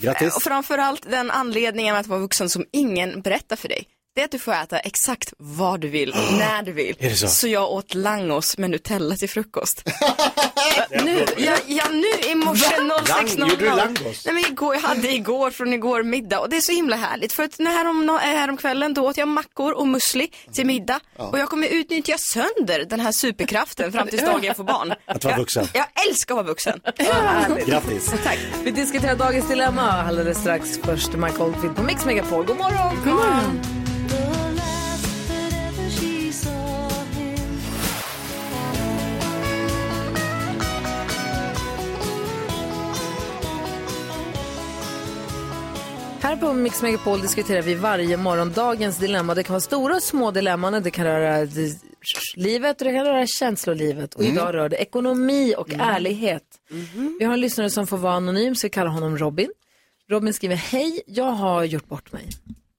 [0.00, 0.36] Grattis.
[0.36, 3.84] Och framförallt den anledningen med att vara vuxen som ingen berättar för dig.
[4.14, 6.96] Det är att du får äta exakt vad du vill, när du vill.
[6.98, 7.48] Är det så?
[7.48, 9.82] jag åt langos med Nutella till frukost.
[10.90, 13.00] nu, ja, ja, nu i morse Va?
[13.04, 13.36] 06.00.
[13.36, 14.24] Lang- gjorde du langos?
[14.24, 17.32] Nej men igår, jag hade igår från igår middag och det är så himla härligt
[17.32, 21.48] för att när härom, häromkvällen då åt jag mackor och musli till middag och jag
[21.48, 24.94] kommer utnyttja sönder den här superkraften fram tills dagen jag får barn.
[25.06, 25.68] Att vara vuxen.
[25.74, 26.80] Jag älskar att vara vuxen.
[27.66, 28.14] Grattis.
[28.24, 28.38] Tack.
[28.64, 30.78] Vi diskuterar dagens dilemma alldeles strax.
[30.84, 32.44] Först Mike Oldfield på Mix Megapol.
[32.44, 32.96] God morgon!
[33.04, 33.81] God morgon!
[46.22, 49.34] Här på Mix Megapol diskuterar vi varje morgon dagens dilemma.
[49.34, 50.82] Det kan vara stora och små dilemman.
[50.82, 51.74] Det kan röra d-
[52.36, 54.14] livet och det kan röra känslolivet.
[54.14, 54.34] Och Mm.
[54.34, 56.42] idag rör det ekonomi och ärlighet.
[57.18, 59.50] Vi har en lyssnare som får vara anonym så vi kallar honom Robin.
[60.10, 62.28] Robin skriver, hej, jag har gjort bort mig.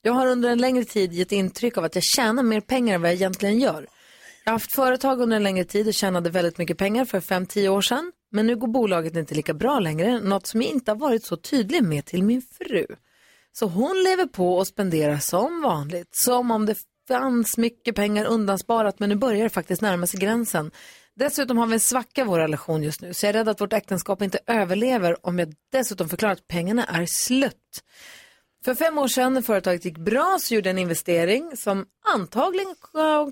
[0.01, 3.01] Jag har under en längre tid gett intryck av att jag tjänar mer pengar än
[3.01, 3.87] vad jag egentligen gör.
[4.43, 7.67] Jag har haft företag under en längre tid och tjänade väldigt mycket pengar för 5-10
[7.69, 8.11] år sedan.
[8.31, 11.37] Men nu går bolaget inte lika bra längre, något som jag inte har varit så
[11.37, 12.85] tydlig med till min fru.
[13.53, 18.99] Så hon lever på och spenderar som vanligt, som om det fanns mycket pengar undansparat,
[18.99, 20.71] men nu börjar det faktiskt närma sig gränsen.
[21.15, 23.61] Dessutom har vi en svacka i vår relation just nu, så jag är rädd att
[23.61, 27.83] vårt äktenskap inte överlever om jag dessutom förklarar att pengarna är slött.
[28.65, 31.85] För fem år sedan när företaget gick bra så gjorde jag en investering som
[32.15, 32.75] antagligen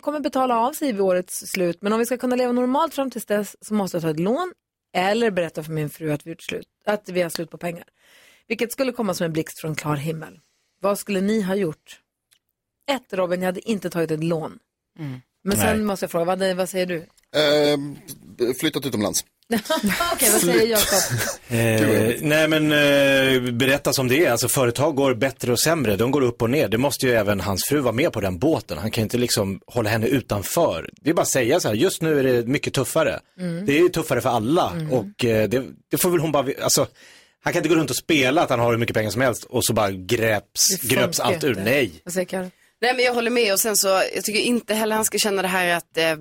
[0.02, 1.78] kommer betala av sig vid årets slut.
[1.82, 4.20] Men om vi ska kunna leva normalt fram till dess så måste jag ta ett
[4.20, 4.54] lån
[4.94, 7.86] eller berätta för min fru att vi, gjort slut, att vi har slut på pengar.
[8.48, 10.40] Vilket skulle komma som en blixt från klar himmel.
[10.82, 12.00] Vad skulle ni ha gjort?
[12.92, 14.60] Ett, Robin, jag hade inte tagit ett lån.
[15.44, 15.86] Men sen Nej.
[15.86, 16.98] måste jag fråga, vad, vad säger du?
[17.36, 19.26] Eh, flyttat utomlands.
[20.14, 21.20] Okej, vad säger Jakob?
[21.50, 26.12] Eh, nej men eh, berätta som det är, alltså företag går bättre och sämre, de
[26.12, 26.68] går upp och ner.
[26.68, 28.78] Det måste ju även hans fru vara med på den båten.
[28.78, 30.90] Han kan ju inte liksom hålla henne utanför.
[31.02, 33.20] Det är bara att säga så här, just nu är det mycket tuffare.
[33.40, 33.66] Mm.
[33.66, 34.92] Det är ju tuffare för alla Mm.
[34.92, 36.88] och eh, det, det får väl hon bara, alltså
[37.44, 39.44] han kan inte gå runt och spela att han har hur mycket pengar som helst
[39.44, 41.56] och så bara greps, Det gröps allt ur.
[41.56, 41.92] Nej.
[42.82, 45.42] Nej men jag håller med och sen så, jag tycker inte heller han ska känna
[45.42, 46.18] det här att, eh,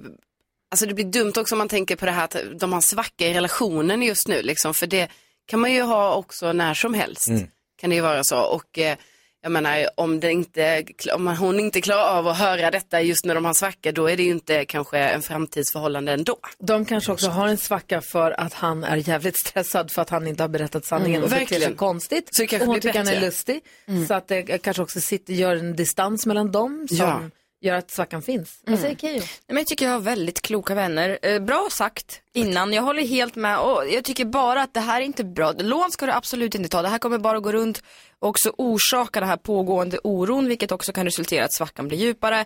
[0.71, 3.27] alltså det blir dumt också om man tänker på det här att de har svacka
[3.27, 5.09] i relationen just nu liksom, för det
[5.47, 7.29] kan man ju ha också när som helst.
[7.29, 7.47] Mm.
[7.81, 8.97] Kan det ju vara så och eh,
[9.43, 13.35] jag menar om, det inte, om hon inte klarar av att höra detta just när
[13.35, 16.37] de har svacka då är det ju inte kanske en framtidsförhållande ändå.
[16.59, 20.27] De kanske också har en svacka för att han är jävligt stressad för att han
[20.27, 21.63] inte har berättat sanningen Mm, och verkligen.
[21.63, 22.29] sig konstigt.
[22.33, 23.27] Så det kanske och hon tycker han är bättre.
[23.27, 23.61] lustig.
[24.09, 27.21] Så att det kanske också sitter, gör en distans mellan dem som Ja.
[27.61, 28.61] Gör att svackan finns.
[28.67, 29.23] Vad säger Keyyo?
[29.47, 31.19] Jag tycker jag har väldigt kloka vänner.
[31.23, 35.01] Eh, bra sagt innan, jag håller helt med och jag tycker bara att det här
[35.01, 35.53] är inte bra.
[35.53, 37.83] Lån ska du absolut inte ta, det här kommer bara att gå runt
[38.19, 41.99] och också orsaka den här pågående oron vilket också kan resultera i att svackan blir
[41.99, 42.45] djupare.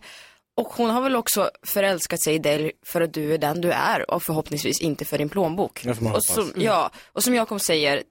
[0.56, 3.72] Och hon har väl också förälskat sig i dig för att du är den du
[3.72, 5.80] är och förhoppningsvis inte för din plånbok.
[5.84, 6.34] Det får man och hoppas.
[6.34, 8.02] som, ja, och som Jakob säger,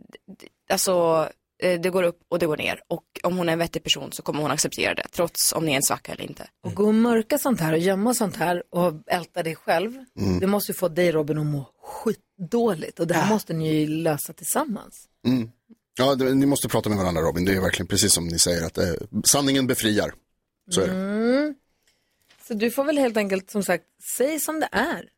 [0.70, 1.30] alltså
[1.67, 2.82] det går upp och det går ner.
[2.88, 5.71] Och om hon är en vettig person så kommer hon acceptera det, trots om ni
[5.71, 6.47] är en svacka eller inte.
[6.63, 10.06] Och gå och mörka sånt här och gömma sånt här och älta dig själv.
[10.19, 10.39] Mm.
[10.39, 13.88] Det måste ju få dig Robin att må skitdåligt och det här måste ni ju
[13.88, 15.08] lösa tillsammans.
[15.26, 15.52] Mm.
[15.97, 17.45] Ja, det, ni måste prata med varandra Robin.
[17.45, 20.13] Det är verkligen precis som ni säger att eh, sanningen befriar.
[20.69, 20.93] Så är det.
[20.93, 21.56] Mm.
[22.47, 23.84] Så du får väl helt enkelt som sagt,
[24.17, 25.10] säg som det är.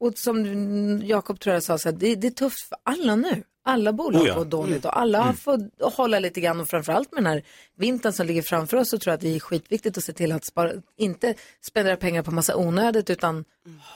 [0.00, 3.42] Och som Jakob tror jag sa, så att det, det är tufft för alla nu.
[3.64, 4.34] Alla bolag Oh ja.
[4.34, 7.42] går dåligt och alla har fått hålla lite grann och framförallt med den här
[7.78, 10.32] vintern som ligger framför oss så tror jag att det är skitviktigt att se till
[10.32, 11.34] att spara, inte
[11.66, 13.44] spendera pengar på massa onödigt utan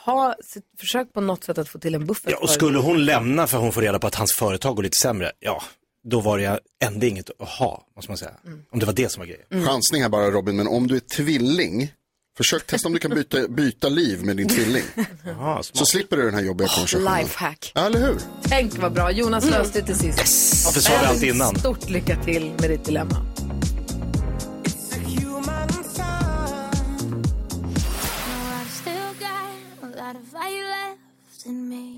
[0.05, 0.35] ha,
[0.79, 2.31] försök på något sätt att få till en buffert.
[2.31, 4.99] Ja, och skulle hon lämna för hon får reda på att hans företag går lite
[5.03, 5.63] sämre, ja,
[6.05, 8.35] då var det ändå inget att ha, måste man säga.
[8.71, 9.67] Om det var det som var grejen.
[9.67, 11.93] Chansning här bara Robin, men om du är tvilling,
[12.37, 14.85] försök testa om du kan byta, byta liv med din tvilling.
[15.25, 17.19] Jaha, Så slipper du den här jobbiga konversationen.
[17.19, 17.73] Lifehack.
[17.75, 18.17] Ja, eller hur?
[18.43, 20.65] Tänk vad bra, Jonas löste det till sist.
[20.65, 21.57] Varför sa vi allt innan?
[21.57, 23.27] Stort lycka till med ditt dilemma.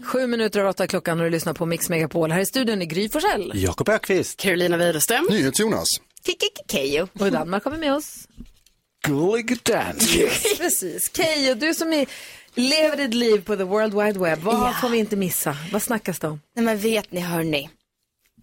[0.05, 2.33] Sju minuter över åtta klockan och du lyssnar på Mix Megapol.
[2.33, 3.53] Här i studion är Gry Forssell.
[3.55, 4.37] Jakob Ökvist.
[4.41, 5.27] Carolina Widerström.
[5.31, 5.89] NyhetsJonas.
[6.69, 7.09] Keyyo.
[7.21, 8.29] Och i Danmark har vi med oss.
[9.07, 10.17] Gullig dans.
[10.59, 11.11] Precis.
[11.17, 12.07] Keyyo, du som är,
[12.55, 14.39] lever ditt liv på the world wide web.
[14.39, 14.75] Vad Ja.
[14.81, 15.57] får vi inte missa?
[15.73, 16.41] Vad snackas det om?
[16.57, 17.71] Nej men vet ni hörni,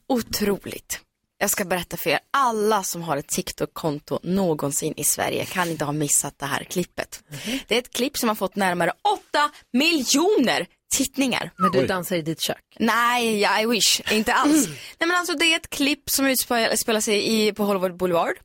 [0.10, 0.99] otroligt.
[1.38, 5.86] Jag ska berätta för er, alla som har ett TikTok-konto någonsin i Sverige kan inte
[5.86, 7.23] ha missat det här klippet.
[7.67, 8.91] Det är ett klipp som har fått närmare
[9.30, 11.51] 8 miljoner tittningar.
[11.58, 12.58] Men du dansar i ditt kök.
[12.79, 14.01] Nej, I wish.
[14.12, 14.67] Inte alls.
[14.67, 18.36] Nej men alltså det är ett klipp som utspelar sig i, på Hollywood Boulevard.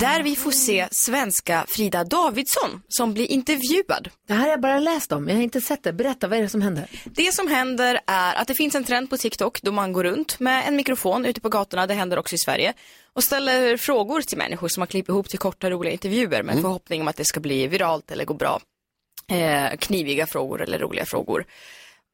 [0.00, 4.08] Där vi får se svenska Frida Davidsson som blir intervjuad.
[4.28, 5.92] Det här har jag bara läst om, jag har inte sett det.
[5.92, 6.86] Berätta, vad är det som händer?
[7.04, 10.40] Det som händer är att det finns en trend på TikTok då man går runt
[10.40, 12.72] med en mikrofon ute på gatorna, det händer också i Sverige,
[13.12, 17.00] och ställer frågor till människor som har klippt ihop till korta roliga intervjuer med förhoppning
[17.00, 18.60] om att det ska bli viralt eller gå bra.
[19.30, 21.44] Eh, kniviga frågor eller roliga frågor.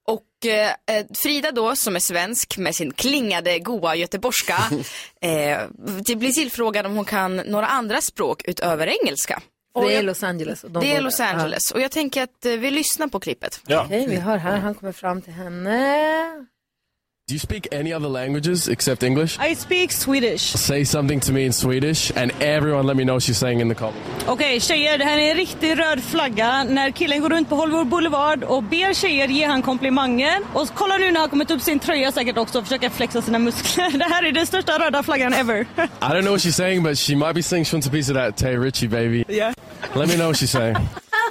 [0.07, 4.59] Och eh, eh, Frida då, som är svensk med sin klingade goa göteborgska,
[5.20, 5.59] eh,
[6.07, 9.42] det blir tillfrågad om hon kan några andra språk utöver engelska.
[9.74, 10.64] Och Det är Los Angeles.
[10.64, 11.20] och de det är Los.
[11.20, 11.70] Angeles.
[11.74, 13.61] Och jag tänker att eh, vi lyssnar på klippet.
[13.66, 13.83] Ja.
[13.85, 16.46] Okej, vi hör här, han kommer fram till henne.
[17.29, 19.37] Do you speak any other languages except English?
[19.41, 20.43] I speak Swedish.
[20.43, 23.75] Say something to me in Swedish, and everyone let me know she's saying in the
[23.75, 24.25] comments.
[24.27, 26.65] Okej tjejer, det här är en riktig röd flagga.
[26.65, 30.41] När killen går runt på Hollywood Boulevard och ber tjejer ge han komplimanger.
[30.55, 33.39] Och kolla nu när han kommit upp sin tröja säkert också och försöker flexa sina
[33.39, 33.91] muskler.
[33.99, 35.61] Det här är den största röda flaggan ever.
[35.77, 38.12] I don't know what she's saying, but she might be saying she wants a piece
[38.12, 39.25] of that Tay Ritchie, baby.
[39.29, 39.53] Yeah.
[39.95, 40.77] Let me know what she's saying.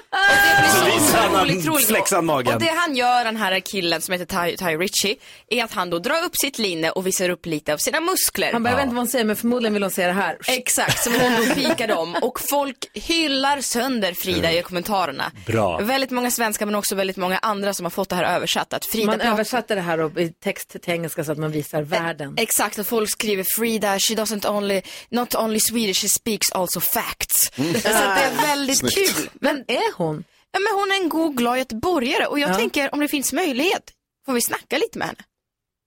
[0.79, 1.87] Så visar han Otroligt, roligt.
[1.87, 2.53] flexad magen.
[2.53, 5.15] Och det han gör, den här killen som heter Ty, Ty Ritchie,
[5.49, 8.53] är att han då drar upp sitt linne och visar upp lite av sina muskler.
[8.53, 10.37] Han jag vet inte vad hon säger, men förmodligen vill hon se det här.
[10.47, 12.15] Exakt, som hon då fikade om.
[12.21, 15.31] Och folk hyllar sönder Frida i kommentarerna.
[15.47, 15.77] Bra.
[15.77, 18.73] Väldigt många svenskar men också väldigt många andra som har fått det här översatt.
[18.73, 21.81] Att Frida Man pratar- översatte det här i text till engelska så att man visar
[21.81, 22.33] världen.
[22.37, 27.51] Exakt, och folk skriver Frida, she doesn't only, not only Swedish, she speaks also facts.
[27.55, 29.15] Så att det är väldigt Snyggt.
[29.17, 29.29] kul.
[29.41, 30.04] Vem är hon?
[30.51, 32.53] Ja, men hon är en god, glad göteborgare och jag Ja.
[32.55, 33.91] tänker om det finns möjlighet,
[34.25, 35.19] får vi snacka lite med henne?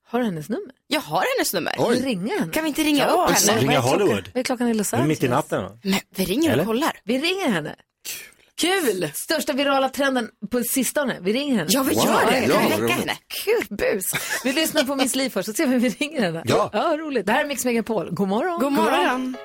[0.09, 0.71] Har du hennes nummer?
[0.87, 1.73] Jag har hennes nummer.
[1.73, 2.53] Kan vi ringa henne?
[2.53, 3.61] Kan vi inte ringa Ja, upp henne?
[3.61, 4.01] Ringa vad är klockan?
[4.09, 4.29] Hollywood.
[4.35, 5.09] Vad är klockan i Los Angeles?
[5.09, 5.71] Mitt i natten va?
[5.83, 6.63] Men vi ringer Eller?
[6.63, 7.01] och kollar.
[7.05, 7.75] Vi ringer henne.
[8.61, 9.11] Kul!
[9.15, 11.19] Största virala trenden på sistone.
[11.21, 11.69] Vi ringer henne.
[11.73, 12.05] Ja, vi Wow.
[12.05, 12.39] gör det.
[12.47, 12.91] Ja, vi roligt.
[12.97, 13.17] henne?
[13.45, 14.05] Kul bus.
[14.45, 16.43] Vi lyssnar på Miss Li först så ser vi om vi ringer henne.
[16.45, 16.71] Ja.
[16.73, 17.27] ja roligt.
[17.27, 18.11] Det här är Mix Megapol.
[18.11, 18.61] God morgon.
[18.61, 19.37] God morgon.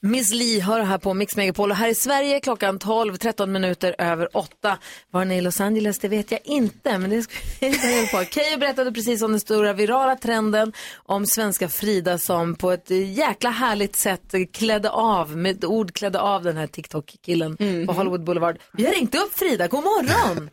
[0.00, 3.94] Miss Li hör här på Mix Megapol och här i Sverige klockan 12, 13 minuter
[3.98, 4.78] över 8.
[5.10, 8.06] Var ni i Los Angeles, det vet jag inte, men det ska vi ta reda
[8.06, 8.24] på.
[8.24, 13.50] Keyyo berättade precis om den stora virala trenden om svenska Frida som på ett jäkla
[13.50, 17.56] härligt sätt klädde av, med ett ord klädde av den här TikTok-killen
[17.86, 18.58] på Hollywood Boulevard.
[18.72, 20.50] Vi har ringt upp Frida, god morgon!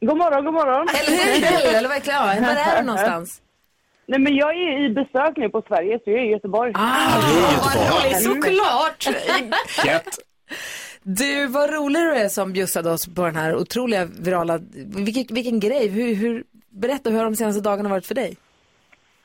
[0.00, 0.88] God morgon, god morgon.
[0.88, 1.74] Eller hur?
[1.76, 3.40] Eller verkligen, ja, var är du någonstans?
[4.08, 6.72] Nej, men jag är i besök nu på Sverige, så jag är i Göteborg.
[6.74, 7.20] Ah,
[7.64, 9.06] vad roligt, såklart!
[9.86, 10.18] Gött.
[11.02, 14.60] Du, vad rolig du är som bjussade oss på den här otroliga virala,
[14.96, 18.36] vilken, vilken grej, hur, hur, berätta hur har de senaste dagarna varit för dig?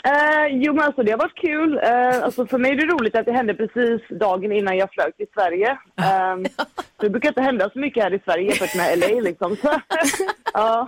[0.08, 1.80] Eh, jo, men alltså det har varit kul.
[1.84, 5.18] Eh, alltså, för mig är det roligt att det hände precis dagen innan jag flög
[5.18, 5.72] till Sverige.
[5.98, 6.36] Eh,
[7.02, 9.56] det brukar inte hända så mycket här i Sverige jämfört med LA liksom.
[9.56, 9.80] Så,
[10.54, 10.88] ja.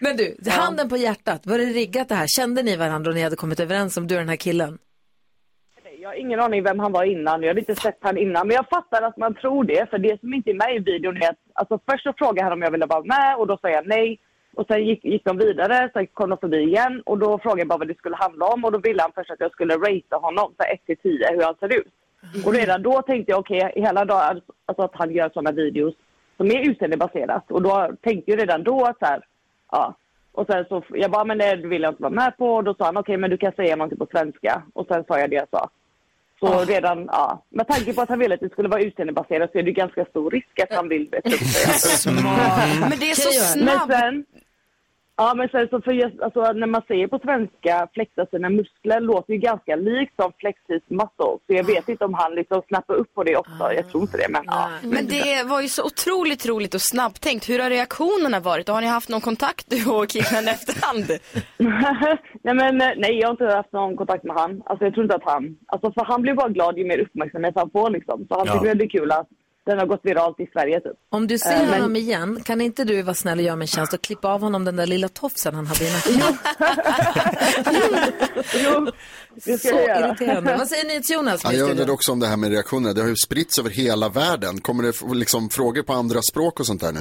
[0.00, 2.26] Men du, handen på hjärtat, var det riggat det här?
[2.26, 4.78] Kände ni varandra och ni hade kommit överens om du och den här killen?
[6.00, 7.42] Jag har ingen aning vem han var innan.
[7.42, 8.46] Jag hade inte sett han innan.
[8.46, 9.90] Men jag fattar att man tror det.
[9.90, 11.38] För det som inte är med i videon är att...
[11.54, 14.18] Alltså först så frågade han om jag ville vara med och då sa jag nej.
[14.60, 17.68] Och sen gick, gick de vidare, sen kom de förbi igen och då frågade jag
[17.68, 20.18] bara vad det skulle handla om och då ville han först att jag skulle ratea
[20.18, 21.92] honom så 1 till 10 hur han ser ut.
[22.46, 25.94] Och redan då tänkte jag okej, i hela dagen, alltså att han gör sådana videos
[26.36, 27.50] som är utseendebaserat.
[27.50, 29.20] Och då tänkte jag redan då att så här,
[29.70, 29.94] ja.
[30.32, 32.54] Och sen så, jag bara, men det vill jag inte vara med på.
[32.54, 34.62] Och då sa han, okej men du kan säga någonting på svenska.
[34.72, 35.70] Och sen sa jag det jag sa.
[36.40, 37.42] Så redan, ja.
[37.48, 40.04] Med tanke på att han ville att det skulle vara utseendebaserat så är det ganska
[40.04, 42.12] stor risk att han vill bättre upp sig.
[42.80, 43.92] Men det är så Men snabbt.
[43.92, 44.24] sen,
[45.20, 49.00] ja men sen så för just, alltså, när man säger på svenska flexa sina muskler
[49.00, 51.32] låter ju ganska likt som flex his muscle.
[51.46, 53.62] Så jag vet inte om han liksom snappar upp på det också.
[53.78, 54.68] Jag tror inte det men ja.
[54.82, 57.48] Men det var ju så otroligt roligt och snabbtänkt.
[57.48, 58.68] Hur har reaktionerna varit?
[58.68, 61.06] Och har ni haft någon kontakt du och killen efterhand?
[62.42, 64.62] nej men eh, nej jag har inte haft någon kontakt med han.
[64.66, 67.54] Alltså jag tror inte att han, alltså för han blir bara glad ju mer uppmärksamhet
[67.56, 68.26] han får liksom.
[68.28, 68.52] Så han Ja.
[68.52, 69.28] tycker det är kul att
[69.70, 70.92] den har gått viralt i Sverige typ.
[71.10, 73.68] Om du ser men- honom igen, kan inte du vara snäll och göra mig en
[73.68, 76.20] tjänst och klippa av honom den där lilla tofsen han hade i nacken?
[79.44, 80.08] det ska Så jag göra.
[80.08, 80.56] irriterande.
[80.58, 81.40] Vad säger ni till Jonas?
[81.44, 82.92] Ja, jag undrade också om det här med reaktionerna.
[82.94, 84.60] Det har ju spritts över hela världen.
[84.60, 87.00] Kommer det liksom frågor på andra språk och sånt där nu?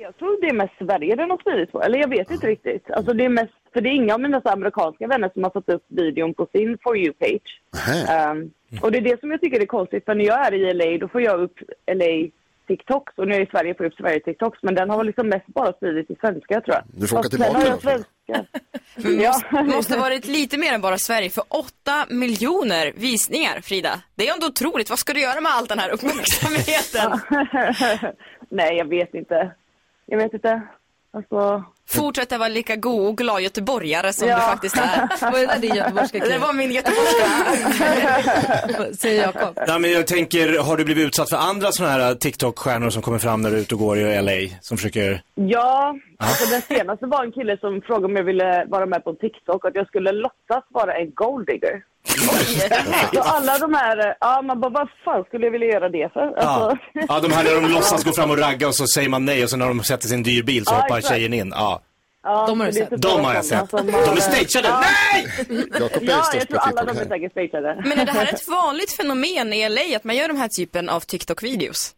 [0.00, 1.82] Jag tror det är mest Sverige den har spridit på.
[1.82, 2.90] Eller jag vet inte riktigt.
[2.90, 5.68] Alltså det är mest, för det är inga av mina amerikanska vänner som har fått
[5.68, 7.50] upp videon på sin For You-page.
[8.32, 8.50] Um,
[8.80, 10.04] och det är det som jag tycker är konstigt.
[10.04, 12.30] För när jag är i LA då får jag upp LA
[12.66, 13.18] TikToks.
[13.18, 14.58] Och nu är jag i Sverige får jag upp Sverige TikToks.
[14.62, 16.82] Men den har liksom mest bara spridit till svenska tror jag.
[16.86, 18.08] Du får åka Fast sen tillbaka har jag svenska.
[18.96, 24.02] Det måste, måste varit lite mer än bara Sverige för 8 miljoner visningar, Frida.
[24.14, 24.90] Det är ändå otroligt.
[24.90, 27.20] Vad ska du göra med all den här uppmärksamheten?
[28.48, 29.50] Nej, jag vet inte.
[30.06, 30.62] Jag vet inte.
[31.10, 31.64] Alltså...
[31.92, 34.36] Fortsätta vara lika god och glad göteborgare som Ja.
[34.36, 35.08] du faktiskt är.
[35.32, 37.26] Var det din göteborgska Det var min göteborgska.
[38.98, 39.58] Säger Jakob.
[39.66, 43.18] Nej, men jag tänker, har du blivit utsatt för andra sådana här TikTok-stjärnor som kommer
[43.18, 44.56] fram när du är ute och går i LA?
[44.60, 45.22] Som försöker...
[45.34, 49.14] Ja, alltså den senaste var en kille som frågade om jag ville vara med på
[49.14, 51.82] TikTok och att jag skulle låtsas vara en golddigger.
[53.14, 56.32] Så alla de här, ja man bara vad fan skulle jag vilja göra det för?
[56.36, 56.42] Ja.
[56.42, 56.78] Alltså,
[57.08, 59.44] ja, de här när de låtsas gå fram och ragga och så säger man nej
[59.44, 61.14] och sen när de sätter sin dyr bil så Ja, hoppar exakt.
[61.14, 61.52] tjejen in.
[61.54, 61.80] Ja.
[62.22, 62.90] ja, De har du sett.
[62.90, 63.70] typ De har jag sett.
[63.70, 64.68] De är stageade.
[64.68, 64.80] Ja.
[64.80, 65.26] Nej!
[65.80, 67.82] Jakob är Ja, jag tror alla de är säkert stageade.
[67.86, 70.88] Men är det här ett vanligt fenomen i LA att man gör de här typen
[70.88, 71.94] av TikTok-videos?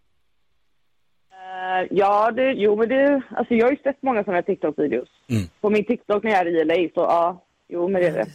[1.32, 5.09] Eh, Ja, det, jo men det, alltså jag har ju sett många sådana här TikTok-videos.
[5.30, 5.42] Mm.
[5.61, 8.26] På min TikTok när jag är i LA så ja, jo men det är det.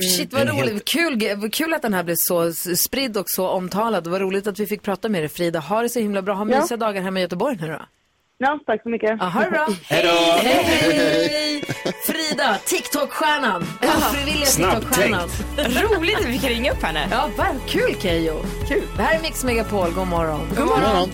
[0.00, 0.84] Shit vad roligt.
[0.84, 4.04] Kul, vad kul att den här blev så spridd och så omtalad.
[4.04, 5.58] Det var roligt att vi fick prata med dig Frida.
[5.60, 6.34] Ha det så himla bra.
[6.34, 6.60] Ha Ja.
[6.60, 7.82] mysiga dagar hemma i Göteborg nu då.
[8.40, 9.16] Ja, tack så mycket.
[9.20, 9.68] Ja, ha det bra.
[9.84, 10.32] Hej då!
[10.48, 11.62] Hej, hej!
[12.06, 13.62] Frida, TikTok-stjärnan.
[13.82, 15.28] Ofrivilliga TikTok-stjärnan.
[15.58, 17.08] Roligt att vi fick ringa upp henne.
[17.10, 18.34] Ja, vad kul Keyyo.
[18.68, 18.82] Kul.
[18.96, 19.90] Det här är Mix Megapol.
[19.92, 20.40] God morgon.
[20.56, 21.08] God morgon.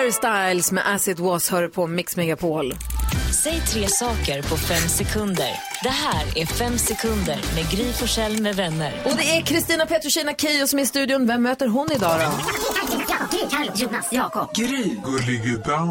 [0.00, 2.74] Harry Styles med As It Was hör på Mix Megapol.
[3.42, 5.50] Säg tre saker på fem sekunder.
[5.82, 8.92] Det här är Fem sekunder med Gry Forssell med vänner.
[9.04, 11.26] Och det är Kristina Petrushina Keyyo som är i studion.
[11.26, 12.69] Vem möter hon idag då?
[13.74, 14.54] Jonas, Jakob.
[14.54, 14.96] Gry.
[15.04, 15.90] Gulligubben.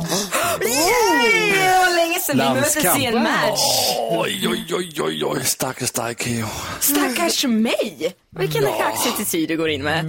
[0.61, 1.51] Yay!
[1.79, 2.99] Vad länge sedan vi möttes Landskamp.
[2.99, 3.61] i en match.
[4.09, 6.45] Oj, oj, oj, oj, oj, stackars dig Keyyo.
[6.79, 8.15] Stackars mig.
[8.29, 10.05] Vilken kaxig attityd du går in med.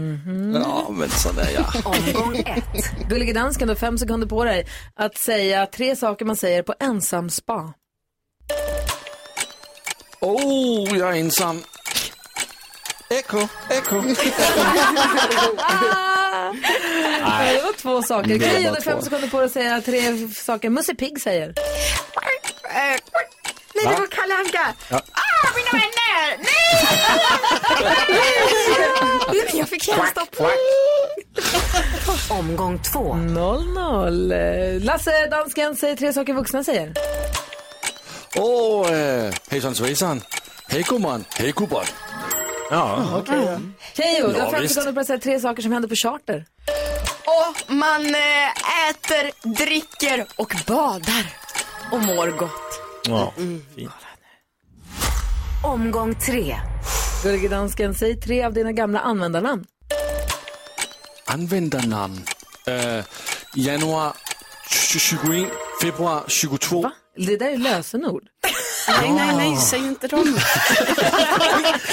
[0.55, 1.87] Ja, men sån är jag.
[1.87, 3.09] Omgång ett.
[3.09, 4.67] Gullige dansken, du har fem sekunder på dig
[4.97, 7.73] att säga tre saker man säger på ensam spa.
[10.21, 11.63] Oh, jag är ensam.
[13.11, 13.97] Eko, eko.
[16.33, 17.55] Nej.
[17.57, 18.39] Det var två saker.
[18.39, 21.55] Du har fem sekunder på dig att säga tre saker Musse Pigg säger.
[23.75, 24.75] Nej, det var Kalle Anka.
[24.89, 24.97] Ja.
[24.97, 26.39] Ah, mina vänner!
[26.39, 26.61] Nej!
[29.59, 30.37] Jag fick hjärnstopp.
[32.31, 33.15] Omgång två.
[33.15, 34.85] 0-0.
[34.85, 36.93] Lasse, dansken, säger tre saker vuxna säger.
[38.37, 40.23] Åh, oh, hejsan svejsan.
[40.69, 41.85] Hej gumman, hej gubben.
[42.71, 43.19] Ja.
[43.19, 43.59] Okej.
[43.97, 44.75] Keyyo, du har Ja, fem visst.
[44.75, 46.47] sekunder på att säga tre saker som händer på charter.
[47.27, 51.27] Och man eh, äter, dricker och badar
[51.93, 52.81] och mår gott.
[53.09, 53.33] Ja,
[53.77, 53.93] fint.
[55.65, 56.57] Omgång tre.
[57.23, 59.65] Gullige dansken, säg tre av dina gamla användarnamn.
[61.27, 62.21] Användarnamn.
[62.69, 63.05] Uh,
[63.55, 64.13] januar
[64.69, 65.49] 21,
[65.83, 66.91] februar 22.
[67.17, 68.23] Det där är lösenord.
[68.89, 70.39] Nej, nej, nej, säg inte dem.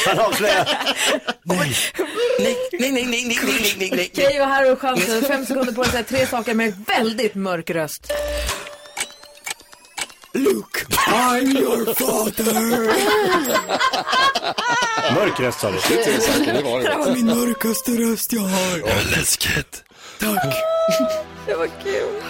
[0.05, 0.67] Han avslöjar.
[1.43, 1.75] Nej,
[2.39, 4.11] nej, nej, nej, nej, nej, nej, nej, nej.
[4.15, 5.21] Keyyo här och chansen.
[5.21, 8.11] Fem sekunder på att säga tre saker med väldigt mörk röst.
[10.33, 12.53] Luke, I'm your father.
[15.15, 15.77] Mörk röst sa du.
[15.95, 18.77] Det var min mörkaste röst jag har.
[18.77, 19.83] Ja, läskigt.
[20.19, 20.53] Tack.
[21.45, 22.21] Det var kul.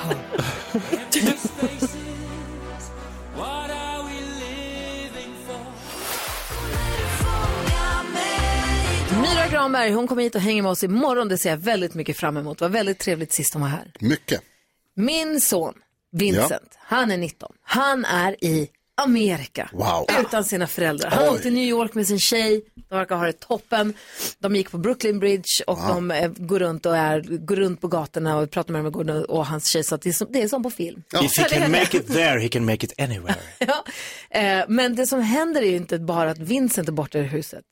[9.48, 11.28] Myra Granberg, hon kommer hit och hänger med oss imorgon.
[11.28, 12.58] Det ser jag väldigt mycket fram emot.
[12.58, 13.92] Det var väldigt trevligt sist hon var här.
[14.00, 14.42] Mycket.
[14.96, 15.74] Min son
[16.12, 17.52] Vincent, han är 19.
[17.62, 18.70] Han är i
[19.02, 19.70] Amerika.
[19.74, 20.06] Wow.
[20.22, 21.10] Utan sina föräldrar.
[21.10, 21.30] Han Oj.
[21.30, 22.62] åkte till New York med sin tjej.
[22.90, 23.94] De verkar ha det toppen.
[24.40, 25.88] De gick på Brooklyn Bridge och Wow.
[25.88, 28.94] de eh, går runt och är, går runt på gatorna och pratar med dem och,
[28.94, 31.04] går, och hans tjej sa att det är som, det är som på film.
[31.22, 33.36] If he can make it there, he can make it anywhere.
[33.60, 33.84] Ja,
[34.40, 37.64] eh, men det som händer är ju inte bara att Vincent är borta ur huset.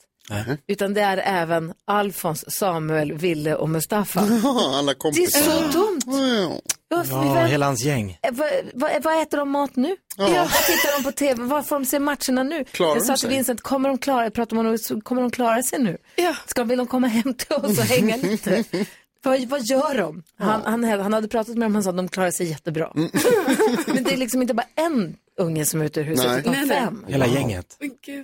[0.67, 4.19] Utan det är även Alfons, Samuel, Ville och Mustafa.
[4.73, 5.39] Alla Det är kompisar.
[5.41, 6.01] så dumt.
[6.05, 8.11] Ja, Ja, hela hans gäng.
[8.21, 9.95] Eh, Vad, vad, vad äter de mat nu?
[10.17, 10.29] Ja.
[10.29, 10.41] Ja.
[10.41, 11.43] Vad tittar de på tv?
[11.43, 12.63] Vad får de se matcherna nu?
[12.71, 13.29] Klarar jag sa till?
[13.29, 15.97] Vincent, kommer de klara, pratar man om, kommer de klara sig nu?
[16.15, 16.35] Ja.
[16.45, 18.63] Ska, vill de komma hem till oss och hänga lite?
[19.23, 20.23] vad, vad gör de?
[20.39, 22.91] Han, han, han hade pratat med dem, han sa att de klarar sig jättebra.
[23.87, 26.39] Men det är liksom inte bara en unge som är ute ur huset, Nej.
[26.39, 26.79] utan Nej, nej.
[26.79, 27.05] fem.
[27.07, 27.77] Hela gänget.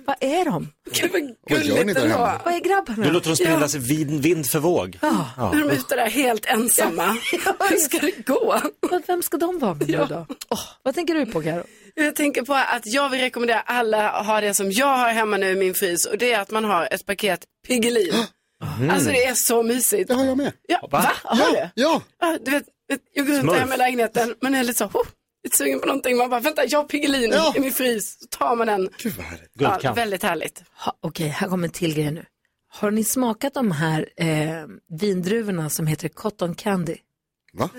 [0.06, 0.68] Vad är de?
[1.50, 2.40] Vad gör ni där hemma?
[2.44, 3.04] Vad är grabbarna?
[3.04, 4.98] Du låter dem spela sig vind, vind för våg.
[5.02, 5.26] Ja.
[5.36, 5.52] Ja.
[5.52, 7.06] Nu är de ute där helt ensamma.
[7.70, 8.60] Hur ska det gå?
[8.90, 10.26] Men Vem ska de vara med nu då?
[10.50, 11.64] Åh, vad tänker du på Karo?
[11.94, 15.36] Jag tänker på att jag vill rekommendera alla att ha det som jag har hemma
[15.36, 18.14] nu i min frys och det är att man har ett paket Piggelin.
[18.90, 20.08] Alltså det är så mysigt.
[20.08, 20.52] Det har jag med.
[20.68, 21.12] Ja, va?
[21.24, 21.68] Har du?
[21.74, 22.02] Ja.
[22.20, 22.64] Ja, du vet,
[23.14, 23.58] jag går runt Smurf.
[23.58, 25.06] hemma i lägenheten men är lite så, oh,
[25.44, 26.16] lite sugen på någonting.
[26.16, 27.52] Man bara, vänta, jag har Piggelin Ja.
[27.56, 28.18] i min frys.
[28.20, 28.88] Så tar man den.
[29.02, 29.84] Gud vad härligt.
[29.84, 30.62] Ja, väldigt härligt.
[30.84, 32.24] Ha, Okej, här kommer en till grej nu.
[32.74, 34.26] Har ni smakat de här eh,
[35.00, 36.96] vindruvorna som heter cotton candy?
[37.52, 37.70] Va?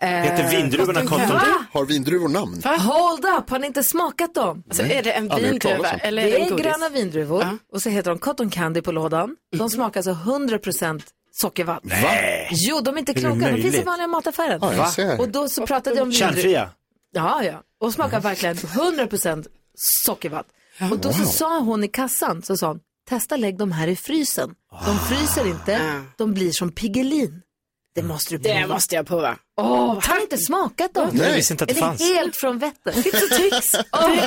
[0.00, 1.38] Eh, Heter vindruvorna cotton cotton?
[1.38, 1.64] candy?
[1.72, 2.62] Har vindruvor namn?
[2.64, 4.62] Hold up, har ni inte smakat dem?
[4.68, 6.66] Alltså, är det en vindruva eller är det det en är godis?
[6.66, 9.36] gröna vindruvor och så heter de cotton candy på lådan.
[9.56, 11.02] De smakar alltså 100%
[11.32, 11.80] sockervadd.
[11.82, 12.48] Nej.
[12.52, 13.56] Jo, de är inte Hur är det kloka.
[13.56, 14.60] De finns i vanliga mataffären.
[14.62, 15.18] Ja.
[15.18, 16.12] Och då så pratade jag om.
[16.12, 16.70] Kärnfria.
[17.12, 17.62] Ja, ja.
[17.80, 19.46] Och smakar verkligen 100%
[20.04, 20.44] sockervadd.
[20.90, 21.30] Och då så Wow.
[21.30, 24.54] sa hon i kassan, så sa hon, testa lägg de här i frysen.
[24.86, 27.42] De fryser inte, de blir som Piggelin.
[27.94, 28.60] Det måste du prova.
[28.60, 29.36] Det måste jag prova.
[29.60, 31.08] Åh, har du inte smakat dem?
[31.12, 32.00] Nej, jag visste inte att det fanns.
[32.00, 33.02] helt från Vättern.
[33.02, 33.74] Tips och tricks.
[33.92, 34.24] Åh.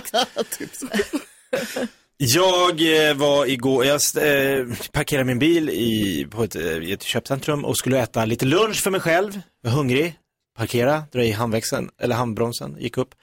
[2.26, 7.04] Jag eh, var igår, jag eh, parkerade min bil i, på ett, eh, i ett
[7.04, 9.42] köpcentrum och skulle äta lite lunch för mig själv.
[9.62, 10.20] Jag var hungrig.
[10.58, 13.16] Parkera, dra i handväxeln, eller handbromsen, gick upp.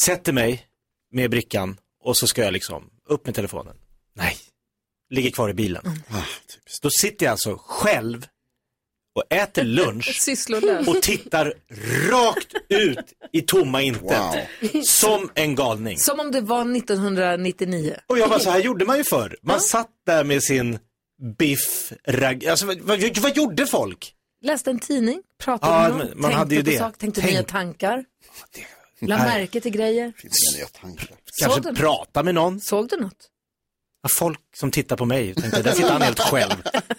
[0.00, 0.66] Sätter mig
[1.12, 3.76] med brickan och så ska jag liksom upp med telefonen.
[4.14, 4.36] Nej,
[5.10, 5.82] ligger kvar i bilen.
[6.82, 8.26] Då sitter jag alltså själv
[9.14, 10.20] och äter lunch
[10.86, 11.54] och tittar
[12.10, 12.98] rakt ut
[13.32, 14.48] i tomma intet.
[14.84, 15.98] Som en galning.
[15.98, 17.96] Som om det var 1999.
[18.06, 19.36] Och jag bara, så här gjorde man ju förr.
[19.42, 20.78] Man satt där med sin
[21.38, 22.46] biff, rag...
[22.46, 24.14] alltså vad, vad, vad gjorde folk?
[24.42, 26.78] Läste en tidning, pratade Ja, med någon, man tänkte hade ju på det.
[26.78, 28.04] sak, tänkte Tänk- nya tankar.
[29.00, 29.26] La Nej.
[29.40, 30.12] märke till grejer.
[30.16, 31.08] Finns inga nya tankar.
[31.42, 32.60] Kanske prata med någon.
[32.60, 33.29] Såg du något?
[34.08, 36.54] Folk som tittar på mig, tänkte, där sitter han helt själv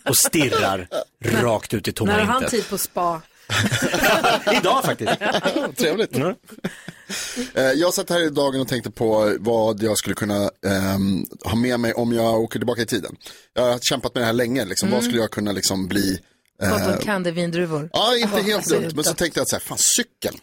[0.09, 0.87] och stirrar
[1.25, 2.51] rakt ut i tomma När har han intet.
[2.51, 3.21] tid på spa?
[4.53, 5.11] Idag faktiskt.
[5.77, 6.15] Trevligt.
[7.53, 11.55] Eh, Jag satt här i dagen och tänkte på vad jag skulle kunna ehm, ha
[11.55, 13.15] med mig om jag åker tillbaka i tiden.
[13.53, 14.89] Jag har kämpat med det här länge, liksom.
[14.89, 15.09] vad Mm.
[15.09, 16.19] skulle jag kunna liksom bli?
[16.61, 17.89] eh, Cotton candy vindruvor.
[17.93, 20.37] Ja, inte Åh, helt dumt, men så tänkte jag att så här, fan cykeln.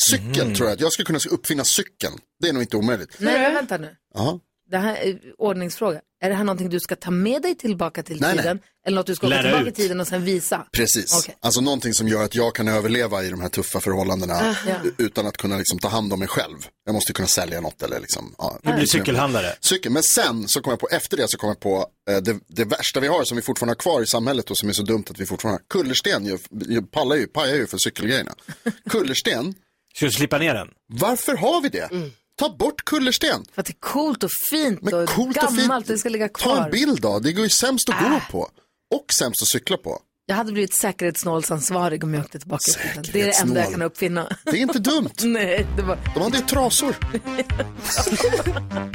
[0.00, 0.54] Cykeln Mhm.
[0.54, 2.14] tror jag att jag skulle kunna uppfinna cykeln.
[2.40, 3.14] Det är nog inte omöjligt.
[3.18, 3.96] Nej, vänta nu.
[4.14, 4.40] Ja.
[4.74, 6.00] Det här är ordningsfråga.
[6.22, 8.42] Är det här någonting du ska ta med dig tillbaka till Nej, nej.
[8.42, 8.58] tiden?
[8.86, 9.74] Eller något du ska åka Lära tillbaka i ut.
[9.74, 10.66] tiden och sen visa?
[10.72, 11.36] Precis, Okej.
[11.40, 14.74] alltså någonting som gör att jag kan överleva i de här tuffa förhållandena Ah, ja.
[14.84, 16.56] u- utan att kunna liksom, ta hand om mig själv.
[16.84, 18.34] Jag måste kunna sälja något eller liksom.
[18.38, 19.52] Ja, Du blir cykelhandlare.
[19.60, 22.36] Cykel, men sen så kom jag på, efter det så kom jag på eh, det,
[22.46, 24.82] det värsta vi har som vi fortfarande har kvar i samhället och som är så
[24.82, 25.82] dumt att vi fortfarande har.
[25.82, 28.34] Kullersten ju, ju, pallar ju, pajar ju för cykelgrejerna.
[28.90, 29.54] Kullersten.
[29.96, 30.68] Ska du slippa ner den?
[30.92, 31.88] Varför har vi det?
[32.36, 33.44] Ta bort kullersten.
[33.54, 35.86] För att det är coolt och fint och Coolt och gammalt.
[35.86, 35.86] fint.
[35.86, 36.70] Det ska ligga Ta en kvar.
[36.70, 38.50] bild då, det går ju sämst att gå på.
[38.94, 39.98] Och sämst att cykla på.
[40.26, 43.04] Jag hade blivit säkerhetsnålsansvarig om jag åkte tillbaka i tiden.
[43.12, 44.36] Det är det enda jag kan uppfinna.
[44.44, 45.10] Det är inte dumt.
[45.22, 45.98] Nej, det var...
[46.14, 46.96] De hade ju trasor.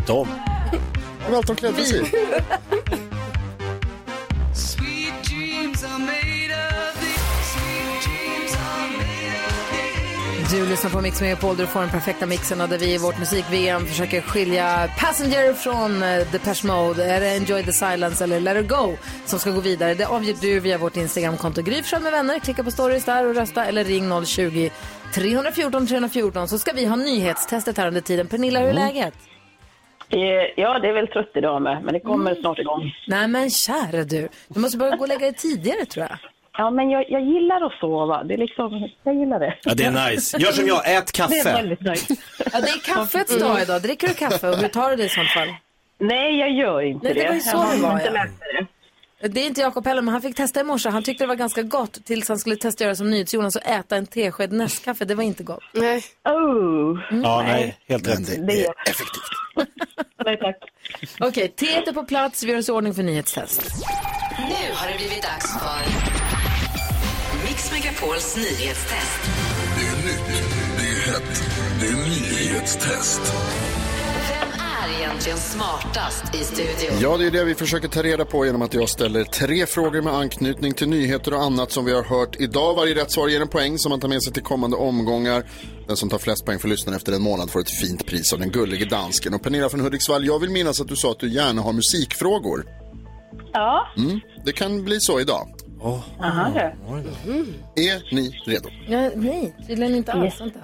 [0.07, 0.27] De.
[1.25, 2.03] Det var allt de klädde sig i.
[10.51, 12.97] Du lyssnar på Mix Megapol där du får den perfekta mixen och där vi i
[12.97, 17.03] vårt musik-VM försöker skilja Passenger från uh, Depeche Mode.
[17.05, 19.93] Är det Enjoy the Silence eller Let It Go som ska gå vidare?
[19.93, 22.39] Det avgör du via vårt Instagramkonto Gry Forssell med vänner.
[22.39, 24.69] Klicka på stories där och rösta eller ring 020
[25.13, 28.27] 314 314 så ska vi ha nyhetstestet här under tiden.
[28.27, 28.85] Pernilla, hur är Mm.
[28.87, 29.13] läget?
[30.09, 30.19] Eh,
[30.57, 32.91] Ja, det är väl trött idag med, men det kommer snart igång.
[33.07, 36.17] Nej men kära du, du måste börja gå och lägga dig tidigare tror jag.
[36.59, 38.23] Ja, men jag, jag gillar att sova.
[38.23, 39.57] Det är liksom, jag gillar det.
[39.63, 40.37] Ja, det är nice.
[40.37, 41.33] Gör som jag, ät kaffe.
[41.33, 42.15] Det är väldigt nice.
[42.53, 43.81] Ja, det är kaffets dag idag.
[43.81, 45.47] Dricker du kaffe och hur tar du det i sånt fall?
[45.99, 47.27] Nej, jag gör inte Nej, det det.
[47.27, 48.25] var ju så det var, inte ja.
[49.21, 49.29] det.
[49.29, 50.89] Det är inte Jakob heller, men han fick testa i morse.
[50.89, 53.95] Han tyckte det var ganska gott tills han skulle testa göra som NyhetsJonas och äta
[53.95, 55.05] en tesked Nescafé.
[55.05, 55.63] Det var inte gott.
[55.73, 56.03] Nej.
[56.25, 56.99] Oh.
[57.23, 58.47] Ja, nej, helt rätt.
[58.47, 59.29] Det är effektivt.
[60.25, 60.57] Nej, tack.
[61.19, 62.43] Okej, teet är på plats.
[62.43, 63.61] Vi gör oss i ordning för nyhetstest.
[64.37, 65.98] Nu har det blivit dags för
[67.99, 69.21] Megapols nyhetstest.
[69.75, 70.43] Det är nytt,
[70.77, 71.43] det är hett,
[71.79, 73.21] det är nyhetstest.
[74.29, 76.99] Vem är egentligen smartast i studion?
[77.01, 80.01] Ja, det är det vi försöker ta reda på genom att jag ställer tre frågor
[80.01, 82.75] med anknytning till nyheter och annat som vi har hört idag.
[82.75, 85.43] Varje rätt svar ger en poäng som man tar med sig till kommande omgångar.
[85.87, 88.39] Den som tar flest poäng för lyssnaren efter en månad får ett fint pris av
[88.39, 89.33] den gullige dansken.
[89.33, 92.65] Och Pernilla från Hudiksvall, jag vill minnas att du sa att du gärna har musikfrågor.
[93.53, 93.87] Ja.
[93.97, 95.58] Mm, det kan bli så idag.
[95.83, 96.75] Aha, det.
[97.81, 98.69] Är ni redo?
[98.87, 100.41] Ja, nej, tydligen inte alls.
[100.41, 100.59] Vänta.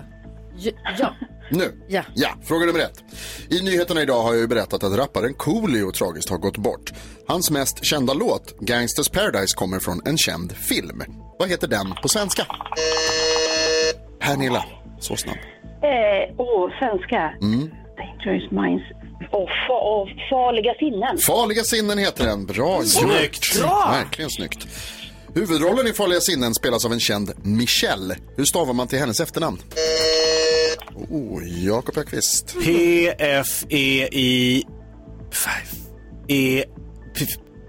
[0.57, 0.71] Ja.
[0.99, 1.13] ja.
[1.51, 1.81] Nu?
[1.87, 2.01] Ja.
[2.15, 3.03] Ja, fråga nummer ett.
[3.49, 6.91] I nyheterna idag har jag ju berättat att rapparen Coolio tragiskt har gått bort.
[7.27, 11.03] Hans mest kända låt, Gangsters Paradise, kommer från en känd film.
[11.39, 12.45] Vad heter den på svenska?
[14.19, 14.65] Pernilla,
[14.99, 15.37] så snabb.
[15.83, 17.33] Eh, åh, svenska.
[17.41, 17.69] Mm.
[17.97, 18.83] Dangerous minds.
[19.31, 21.17] Och, fa- farliga sinnen.
[21.17, 22.45] Farliga sinnen heter den.
[22.45, 23.55] Bra Snyggt.
[23.55, 23.65] gjort.
[23.91, 24.67] Verkligen snyggt.
[25.35, 28.15] Huvudrollen i Farliga sinnen spelas av en känd Michelle.
[28.37, 29.61] Hur stavar man till hennes efternamn?
[31.09, 32.55] Oh, Jakob Ekqvist.
[32.63, 34.63] P-F-E-I...
[35.31, 35.47] F-
[36.27, 36.63] E...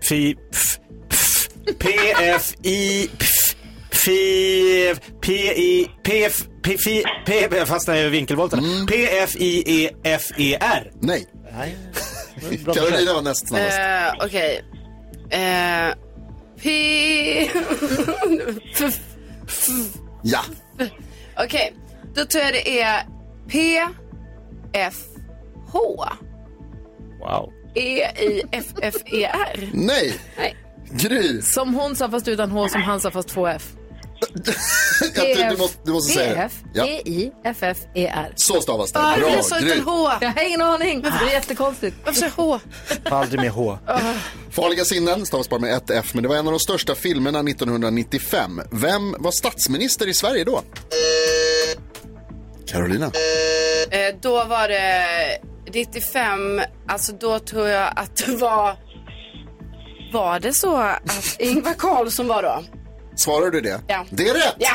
[0.02, 0.36] Fi...
[0.52, 0.78] F-
[1.10, 1.48] F-
[1.78, 3.10] P-F-I...
[3.20, 3.56] F-
[3.90, 4.94] Fi...
[5.20, 5.90] P-I...
[6.04, 6.42] P-F...
[6.62, 6.76] P...
[6.78, 7.02] Fi...
[7.26, 7.48] P...
[7.56, 8.86] Jag fastnade i vinkelvolten.
[8.86, 10.90] P-F-I-E-F-E-R.
[11.00, 11.26] Nej.
[11.52, 11.76] Nej.
[12.74, 13.78] Carolina var näst snabbast.
[14.24, 14.64] Okej.
[16.62, 17.50] P...
[20.22, 20.40] Ja.
[21.44, 21.74] Okej,
[22.14, 23.02] då tror jag det är
[23.48, 23.80] P...
[24.72, 24.94] F...
[25.72, 26.04] H.
[27.20, 27.52] Wow.
[27.74, 29.70] E-I-F-F-E-R.
[29.74, 30.14] Nej.
[30.36, 30.56] Nej.
[30.90, 31.42] Gry.
[31.42, 33.72] Som hon sa fast utan H, som han sa fast två F.
[35.14, 36.80] Jag tror du måste, du måste säga det.
[36.80, 38.32] E-I-F-F-E-R.
[38.36, 38.98] Så stavas det.
[38.98, 40.10] Ah, Bra, jag sa utan H.
[40.20, 41.02] Jag har ingen aning.
[41.02, 41.96] Det är jättekonstigt.
[42.04, 42.60] Varför jag H?
[43.10, 43.78] Aldrig med H.
[44.50, 47.38] Farliga sinnen stavas bara med ett F, men det var en av de största filmerna
[47.40, 48.62] 1995.
[48.72, 50.62] Vem var statsminister i Sverige då?
[52.66, 53.06] Carolina.
[53.06, 55.04] Eh, då var det
[55.74, 58.76] 95, alltså då tror jag att det var...
[60.12, 62.62] Var det så att Ingvar Carlsson var då?
[63.16, 63.80] Svarar du det?
[63.86, 64.04] Ja.
[64.10, 64.56] Det är rätt!
[64.58, 64.74] Ja!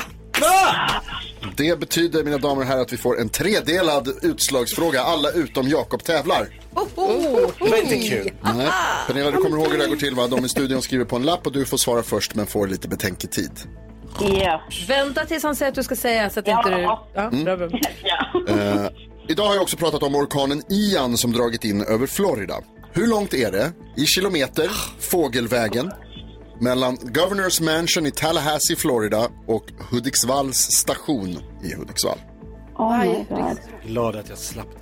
[1.58, 5.02] Det betyder, mina damer och herrar, att vi får en tredelad utslagsfråga.
[5.02, 6.48] Alla utom Jakob tävlar.
[6.74, 8.32] Det var inte kul.
[8.42, 8.68] Nej.
[9.08, 10.28] Pernilla, du kommer ihåg hur det här går till va?
[10.28, 12.88] De i studion skriver på en lapp och du får svara först men får lite
[12.88, 13.52] betänketid.
[14.20, 14.62] Ja.
[14.88, 16.82] Vänta tills han säger att du ska säga så att inte du...
[16.82, 17.70] Ja, bra, bra.
[18.50, 18.88] Eh,
[19.28, 22.56] idag har jag också pratat om orkanen Ian som dragit in över Florida.
[22.94, 25.92] Hur långt är det i kilometer fågelvägen
[26.62, 31.30] mellan Governors Mansion i Tallahassee, Florida och Hudiksvalls station
[31.64, 32.18] i Hudiksvall?
[32.78, 33.57] Oh my God.
[33.86, 34.82] Glad att jag slapp det.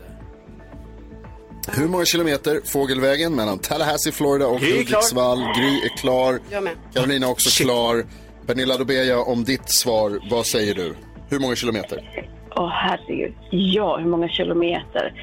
[1.71, 4.97] Hur många kilometer fågelvägen mellan Tallahassee, Florida och Gry är klar.
[4.97, 5.39] Hudiksvall?
[5.39, 6.39] Gry är klar.
[6.49, 6.73] Jag med.
[6.93, 8.05] Carolina är också klar.
[8.45, 10.19] Pernilla, då ber jag om ditt svar.
[10.30, 10.95] Vad säger du?
[11.30, 12.27] Hur många kilometer?
[12.55, 13.34] Åh herregud.
[13.51, 15.13] Ja, hur många kilometer?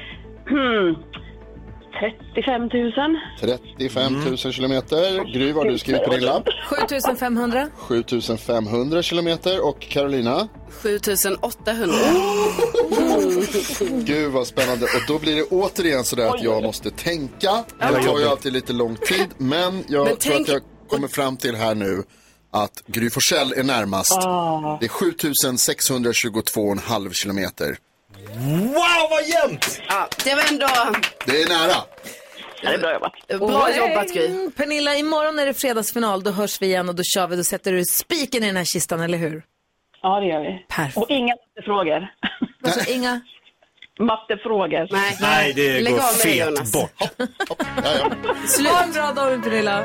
[0.49, 0.95] Hmm.
[1.99, 2.69] 35 000.
[3.39, 5.33] 35 000 kilometer.
[5.33, 6.43] Gry, vad har du skrivit på din lapp?
[6.69, 7.69] 7500.
[7.77, 9.65] 7500 kilometer.
[9.67, 10.47] Och Carolina?
[10.69, 11.95] 7800.
[14.05, 14.85] Gud vad spännande.
[14.85, 17.63] Och då blir det återigen sådär att jag måste tänka.
[17.79, 19.27] Det tar ju alltid lite lång tid.
[19.37, 22.03] Men jag Men tror tänk- att jag kommer fram till här nu
[22.53, 24.21] att Gry Forssell är närmast.
[24.79, 27.77] Det är 7622,5 kilometer.
[28.35, 29.81] Wow, vad jämnt!
[29.89, 30.67] Ja, det var ändå
[31.25, 31.73] Det är nära.
[32.61, 33.13] Ja, det är bra jobbat.
[33.49, 34.49] bra jobbat Gry.
[34.51, 36.23] Pernilla, imorgon är det fredagsfinal.
[36.23, 37.35] Då hörs vi igen och då kör vi.
[37.35, 39.43] Då sätter du spiken i den här kistan, eller hur?
[40.01, 40.65] Ja, det gör vi.
[40.69, 40.97] Perfekt.
[40.97, 42.07] Och inga mattefrågor.
[42.63, 43.21] Alltså, inga...
[43.99, 44.87] Mattefrågor.
[44.91, 46.71] Nej, Nej, det Lägg går av med det, fet Jonas.
[46.71, 46.91] bort.
[48.71, 49.83] Ha en bra dag, Pernilla.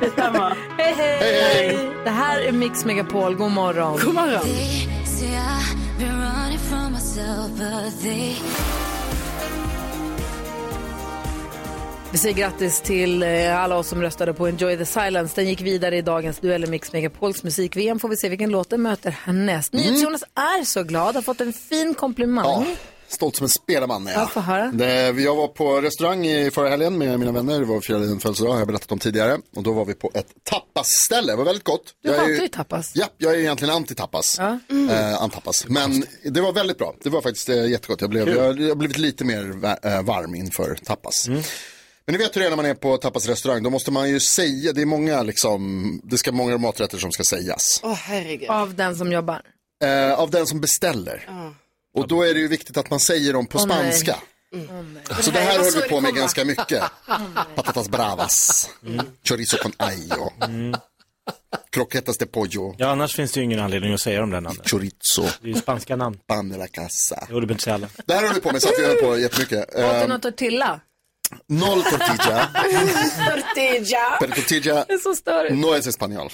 [0.00, 0.56] Detsamma.
[0.78, 1.18] Hej, hej!
[1.20, 1.90] Hej, hej.
[2.04, 3.34] Det här är Mix Megapol.
[3.34, 3.98] God morgon.
[4.04, 4.40] God morgon.
[6.90, 8.36] Myself, but they
[12.12, 15.40] Vi säger grattis till eh, alla oss som röstade på Enjoy the Silence.
[15.40, 17.98] Den gick vidare i dagens duell i Mix Megapols musik-VM.
[17.98, 19.74] Får vi se vilken låt den möter härnäst.
[19.74, 19.86] Mm.
[19.86, 22.76] NyhetsJonas är så glad, har fått en fin komplimang.
[23.10, 24.74] Stolt som en spelman är Ja, jag.
[24.74, 27.58] Det, jag var på restaurang i förra helgen med mina vänner.
[27.60, 29.38] Det var firade en födelsedag, har jag berättat om tidigare.
[29.56, 31.32] Och då var vi på ett tapasställe.
[31.32, 31.94] Det var väldigt gott.
[32.02, 32.92] Du hatar ju tapas.
[32.94, 34.40] Ja, jag är egentligen anti-tapas.
[34.90, 35.66] Eh, antapas.
[35.68, 36.94] Men det var väldigt bra.
[37.02, 38.00] Det var faktiskt eh, jättegott.
[38.00, 41.28] Jag, blev, jag, jag har blivit lite mer eh, varm inför tapas.
[41.28, 41.42] Men
[42.06, 43.62] ni vet hur det är när man är på tapasrestaurang.
[43.62, 47.22] Då måste man ju säga, det är många liksom, det ska många maträtter som ska
[47.24, 47.80] sägas.
[47.82, 48.50] Åh herregud.
[48.50, 49.42] Av den som jobbar.
[49.84, 51.28] Eh, av den som beställer.
[51.96, 53.92] Och då är det ju viktigt att man säger dem på nej.
[53.92, 54.16] spanska.
[54.54, 54.98] Mm.
[55.22, 56.82] Så det här så vi på med ganska mycket.
[57.56, 58.70] Patatas bravas,
[59.28, 60.30] chorizo con ajo,
[61.72, 64.64] croquetas de pollo, Ja, annars finns det ju ingen anledning att säga de där namnen.
[64.64, 66.18] chorizo, Det är ju spanska namn.
[66.26, 67.26] pan de la casa.
[67.30, 67.88] Jo, du behöver inte säga alla.
[68.06, 69.58] Det här höll vi på med så att vi höll på jättemycket.
[69.68, 70.80] Åt du Eh, någon tortilla?
[71.48, 72.48] Noll tortilla,
[73.28, 74.16] Tortilla.
[74.20, 75.54] pero tortilla Det är så störigt.
[75.56, 76.30] no es español.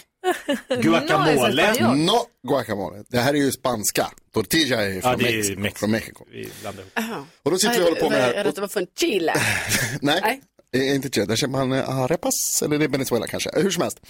[0.82, 1.94] Guacamole.
[1.94, 3.04] No guacamole.
[3.08, 4.06] Det här är ju spanska.
[4.34, 5.78] Tortilla är Ja, från, det är Mex- Mexiko.
[5.78, 6.24] från Mexiko.
[6.32, 6.48] Vi.
[6.94, 7.24] Jaha.
[7.42, 8.44] Och då sitter vi och håller på med det Jag här.
[8.44, 9.34] är att det var från Chile.
[10.00, 10.40] Nej,
[10.76, 11.26] eh, inte Chile.
[11.26, 13.50] Där känner man eh, arepas, eller det är Venezuela kanske.
[13.54, 14.00] Hur som helst.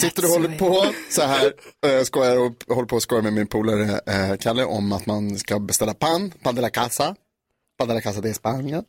[0.00, 1.52] Sitter och håller på så här,
[1.86, 4.00] eh, skojar och håller på och skojar med min polare
[4.40, 7.14] Kalle om att man ska beställa pan, pan de la casa,
[7.78, 8.84] pan de la casa de España.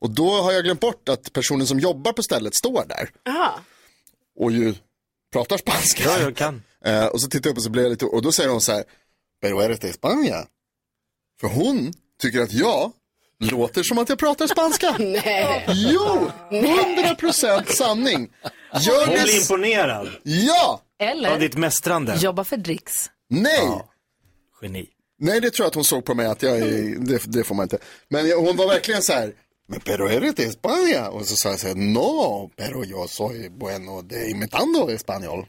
[0.00, 3.52] Och då har jag glömt bort att personen som jobbar på stället står där Jaha.
[4.38, 4.74] och ju
[5.32, 6.02] pratar spanska.
[6.04, 6.62] Ja, jag kan.
[6.84, 8.60] Eh, och så tittar jag upp och så blir jag lite, och då säger hon
[8.60, 8.84] så här,
[9.42, 10.46] pero eres de España?
[11.40, 11.92] För hon
[12.22, 12.92] tycker att jag
[13.40, 14.96] låter som att jag pratar spanska.
[14.98, 15.64] Nej.
[15.68, 18.32] Jo, 100 procent sanning.
[18.80, 19.22] Gör Hon det...
[19.22, 20.82] blir imponerad Ja!
[21.00, 22.16] av Eller ditt mästrande.
[22.16, 22.92] jobba för dricks.
[23.28, 23.68] Nej!
[24.62, 24.86] Geni.
[25.18, 27.54] Nej, det tror jag att hon såg på mig att jag är, det, det får
[27.54, 27.78] man inte.
[28.08, 29.32] Men jag, hon var verkligen så här,
[29.84, 31.08] pero eres de España?
[31.08, 35.46] Och så sa jag så här, no, pero yo soy bueno de imitando español.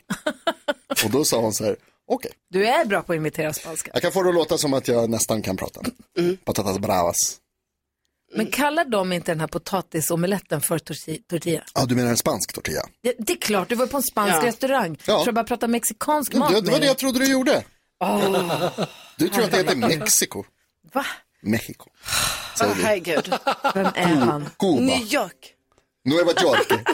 [1.03, 1.75] och då sa hon så här,
[2.07, 2.31] okej.
[2.49, 3.91] Du är bra på att imitera spanska.
[3.93, 5.81] Jag kan få det att låta som att jag nästan kan prata.
[6.45, 7.37] Patatas bravas.
[8.35, 11.63] Men kallar de inte den här potatisomeletten för torti- tortilla?
[11.73, 12.81] Ja, du menar en spansk tortilla?
[13.03, 14.45] Det, det är klart, du var på en spansk Ja.
[14.47, 14.97] restaurang.
[14.97, 15.03] Ja.
[15.05, 17.63] Tror jag bara prata mexikansk mat det var det jag trodde du gjorde.
[18.03, 18.69] Åh,
[19.17, 20.43] Du tror att det heter Mexiko.
[20.93, 21.05] Va?
[21.41, 21.89] Mexico.
[22.57, 22.83] Säger vi.
[22.83, 23.33] herregud.
[23.73, 24.49] Vem är han?
[24.59, 24.79] Cuba.
[24.79, 25.53] New York.
[26.05, 26.71] Nueva York.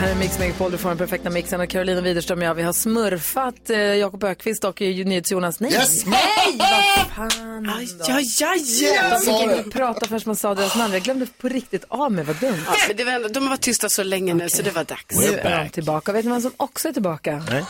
[0.00, 1.60] här är Mix Megapol, du får den perfekta mixen.
[1.60, 5.60] Och Carolina Widerström och jag, vi har smurfat eh, Jakob Ökvist och eh, NyhetsJonas.
[5.60, 5.72] Nej!
[5.72, 6.06] Yes!
[6.06, 6.18] Nej!
[6.58, 8.04] Vad fan Aj, då?
[8.14, 9.10] aj, aj.
[9.10, 10.92] Man sa fick inte prata förrän man sa deras namn.
[10.92, 12.54] Jag glömde på riktigt av mig, vad dumt.
[12.66, 14.84] Ja, men det var ändå, de har varit tysta så länge nu så det var
[14.84, 15.18] dags.
[15.18, 16.12] Nu är de tillbaka.
[16.12, 17.42] Vet ni vem som också är tillbaka?
[17.50, 17.64] Nej.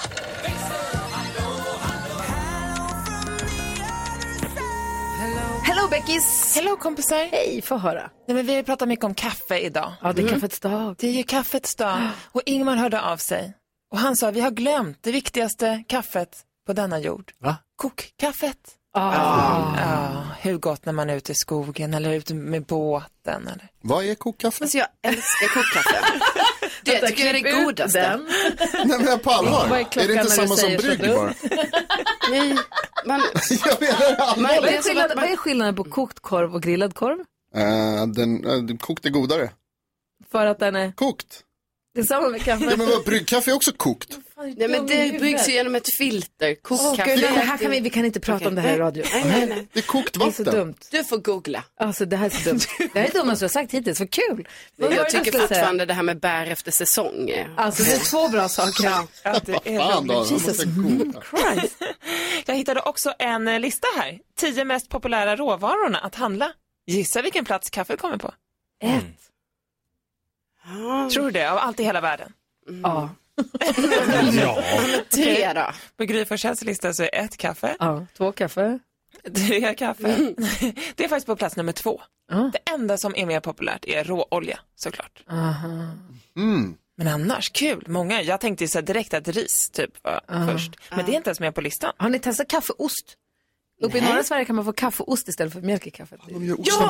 [6.10, 6.56] Beckis!
[6.56, 7.28] Hello kompisar.
[7.32, 8.10] Hej, få höra.
[8.28, 9.92] Nej, men vi har pratat mycket om kaffe idag.
[10.02, 10.96] Ja, det är kaffets dag.
[10.98, 11.98] Det är ju kaffets dag.
[12.32, 13.54] Och Ingmar hörde av sig.
[13.92, 17.32] Och han sa, vi har glömt det viktigaste kaffet på denna jord.
[17.38, 17.56] Va?
[17.76, 18.56] Kokkaffet.
[18.92, 19.76] Ah.
[19.76, 23.48] Ja, hur gott när man är ute i skogen eller ute med båten.
[23.48, 23.68] Eller.
[23.80, 24.64] Vad är kokkaffe?
[24.64, 26.20] Alltså jag älskar kokkaffe.
[26.84, 28.00] Det jag tycker jag är det godaste.
[28.00, 28.28] Den.
[28.88, 29.76] Nej men på allvar.
[29.76, 31.34] Är Är, det inte du samma som brygg bara?
[32.30, 32.56] Nej,
[33.06, 33.20] man,
[33.64, 34.54] jag menar man.
[34.54, 37.18] Vad det är, skillnaden, att vad man, är skillnaden på kokt korv och grillad korv?
[37.18, 39.50] Uh, den, uh, kokt är godare.
[40.30, 40.92] För att den är...
[40.92, 41.44] Kokt.
[41.94, 42.64] Det är samma med kaffe.
[42.64, 44.18] Ja men vad, bryggkaffe är också kokt.
[44.56, 46.54] Nej, men det bryggs ju genom ett filter.
[46.62, 47.16] Kokkaffe.
[47.16, 48.48] det här kan vi, vi kan inte prata Okej.
[48.48, 49.04] om det här i radio.
[49.12, 49.66] Nej, nej, nej.
[49.72, 50.60] Det är kokt Det är så vatten.
[50.60, 50.74] dumt.
[50.90, 51.64] Du får googla.
[51.76, 52.60] Alltså det här är så dumt.
[52.92, 54.48] Det här är det dummaste du har sagt hittills, vad kul.
[54.76, 55.42] Vad Jag tycker säga?
[55.48, 57.30] fortfarande det här med bär efter säsong.
[57.56, 58.84] Alltså det är två bra saker.
[58.84, 59.06] Ja,
[59.44, 61.22] det är Fan då, googla.
[61.54, 61.82] Christ.
[62.46, 64.18] Jag hittade också en eh, lista här.
[64.36, 66.52] Tio mest populära råvarorna att handla.
[66.86, 68.32] Gissa vilken plats kaffet kommer på.
[68.82, 69.04] Ett.
[71.12, 71.50] Tror du det?
[71.50, 72.32] Av allt i hela världen.
[72.82, 73.08] Ja.
[74.32, 74.62] Ja.
[75.10, 75.66] Tre då.
[75.96, 78.06] På Gry Forssells lista så är ett kaffe, ja.
[78.16, 78.78] Två kaffe.
[79.34, 80.34] tre kaffe.
[80.94, 82.00] Det är faktiskt på plats nummer två.
[82.30, 82.50] Ja.
[82.52, 85.24] Det enda som är mer populärt är råolja såklart.
[85.30, 85.88] Aha.
[86.36, 86.74] Mm.
[86.96, 87.84] Men annars, kul.
[87.86, 88.22] Många.
[88.22, 90.72] Jag tänkte ju så direkt att ris typ var först.
[90.90, 91.92] Men det är inte ens med på listan.
[91.96, 93.16] Har ni testat kaffeost?
[93.82, 96.20] Uppe i norra Sverige kan man få kaffeost istället för mjölk i kaffet.
[96.28, 96.38] Ja,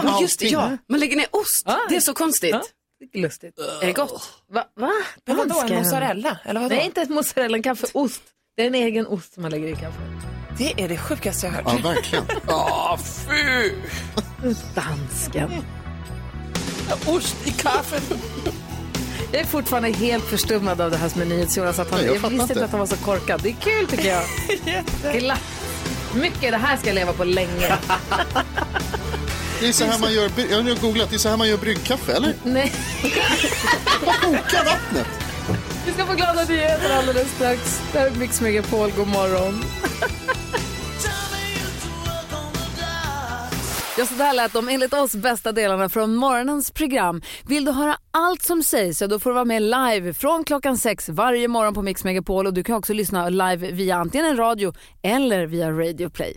[0.02, 0.46] men just det.
[0.48, 0.76] Ja.
[0.88, 1.62] Man lägger ner ost.
[1.66, 1.80] Ja.
[1.88, 2.50] Det är så konstigt.
[2.50, 2.62] Ja.
[3.00, 3.58] Det är lustigt.
[3.82, 4.30] Är det gott?
[4.52, 4.64] Va?
[4.76, 4.90] Va?
[5.26, 6.38] Men vadå, en mozzarella?
[6.44, 6.74] Eller vadå?
[6.74, 8.22] Nej, inte ett mozzarella, en kaffeost.
[8.56, 10.00] Det är en egen ost som man lägger i kaffet.
[10.58, 11.84] Det är det sjukaste jag har Ja hört.
[11.84, 12.24] verkligen.
[12.48, 13.72] Åh, fy!
[14.74, 15.50] Dansken.
[17.06, 18.02] Ost i kaffet.
[19.32, 21.78] Jag är fortfarande helt förstummad av det här som är NyhetsJonas.
[21.78, 22.64] Att han, Nej, jag jag visste inte inte.
[22.64, 23.40] att han var så korkad.
[23.42, 24.22] Det är kul tycker jag.
[25.20, 25.42] Glatt.
[26.14, 27.76] Mycket, det här ska jag leva på länge.
[29.60, 31.56] Det är så här man gör, jag har googlat, det är så här man gör
[31.56, 32.34] bryggkaffe, eller?
[32.44, 32.72] Nej.
[34.20, 35.06] Koka vattnet.
[35.86, 37.80] Vi ska få glada nyheter alldeles strax.
[37.92, 38.90] Det här är Mix Megapol.
[38.96, 39.64] God morgon.
[43.98, 47.22] Ja, så där lät de enligt oss bästa delarna från morgonens program.
[47.46, 50.78] Vill du höra allt som sägs så då får du vara med live från klockan
[50.78, 54.36] sex varje morgon på Mix Megapol och du kan också lyssna live via antingen en
[54.36, 56.36] radio eller via Radio Play.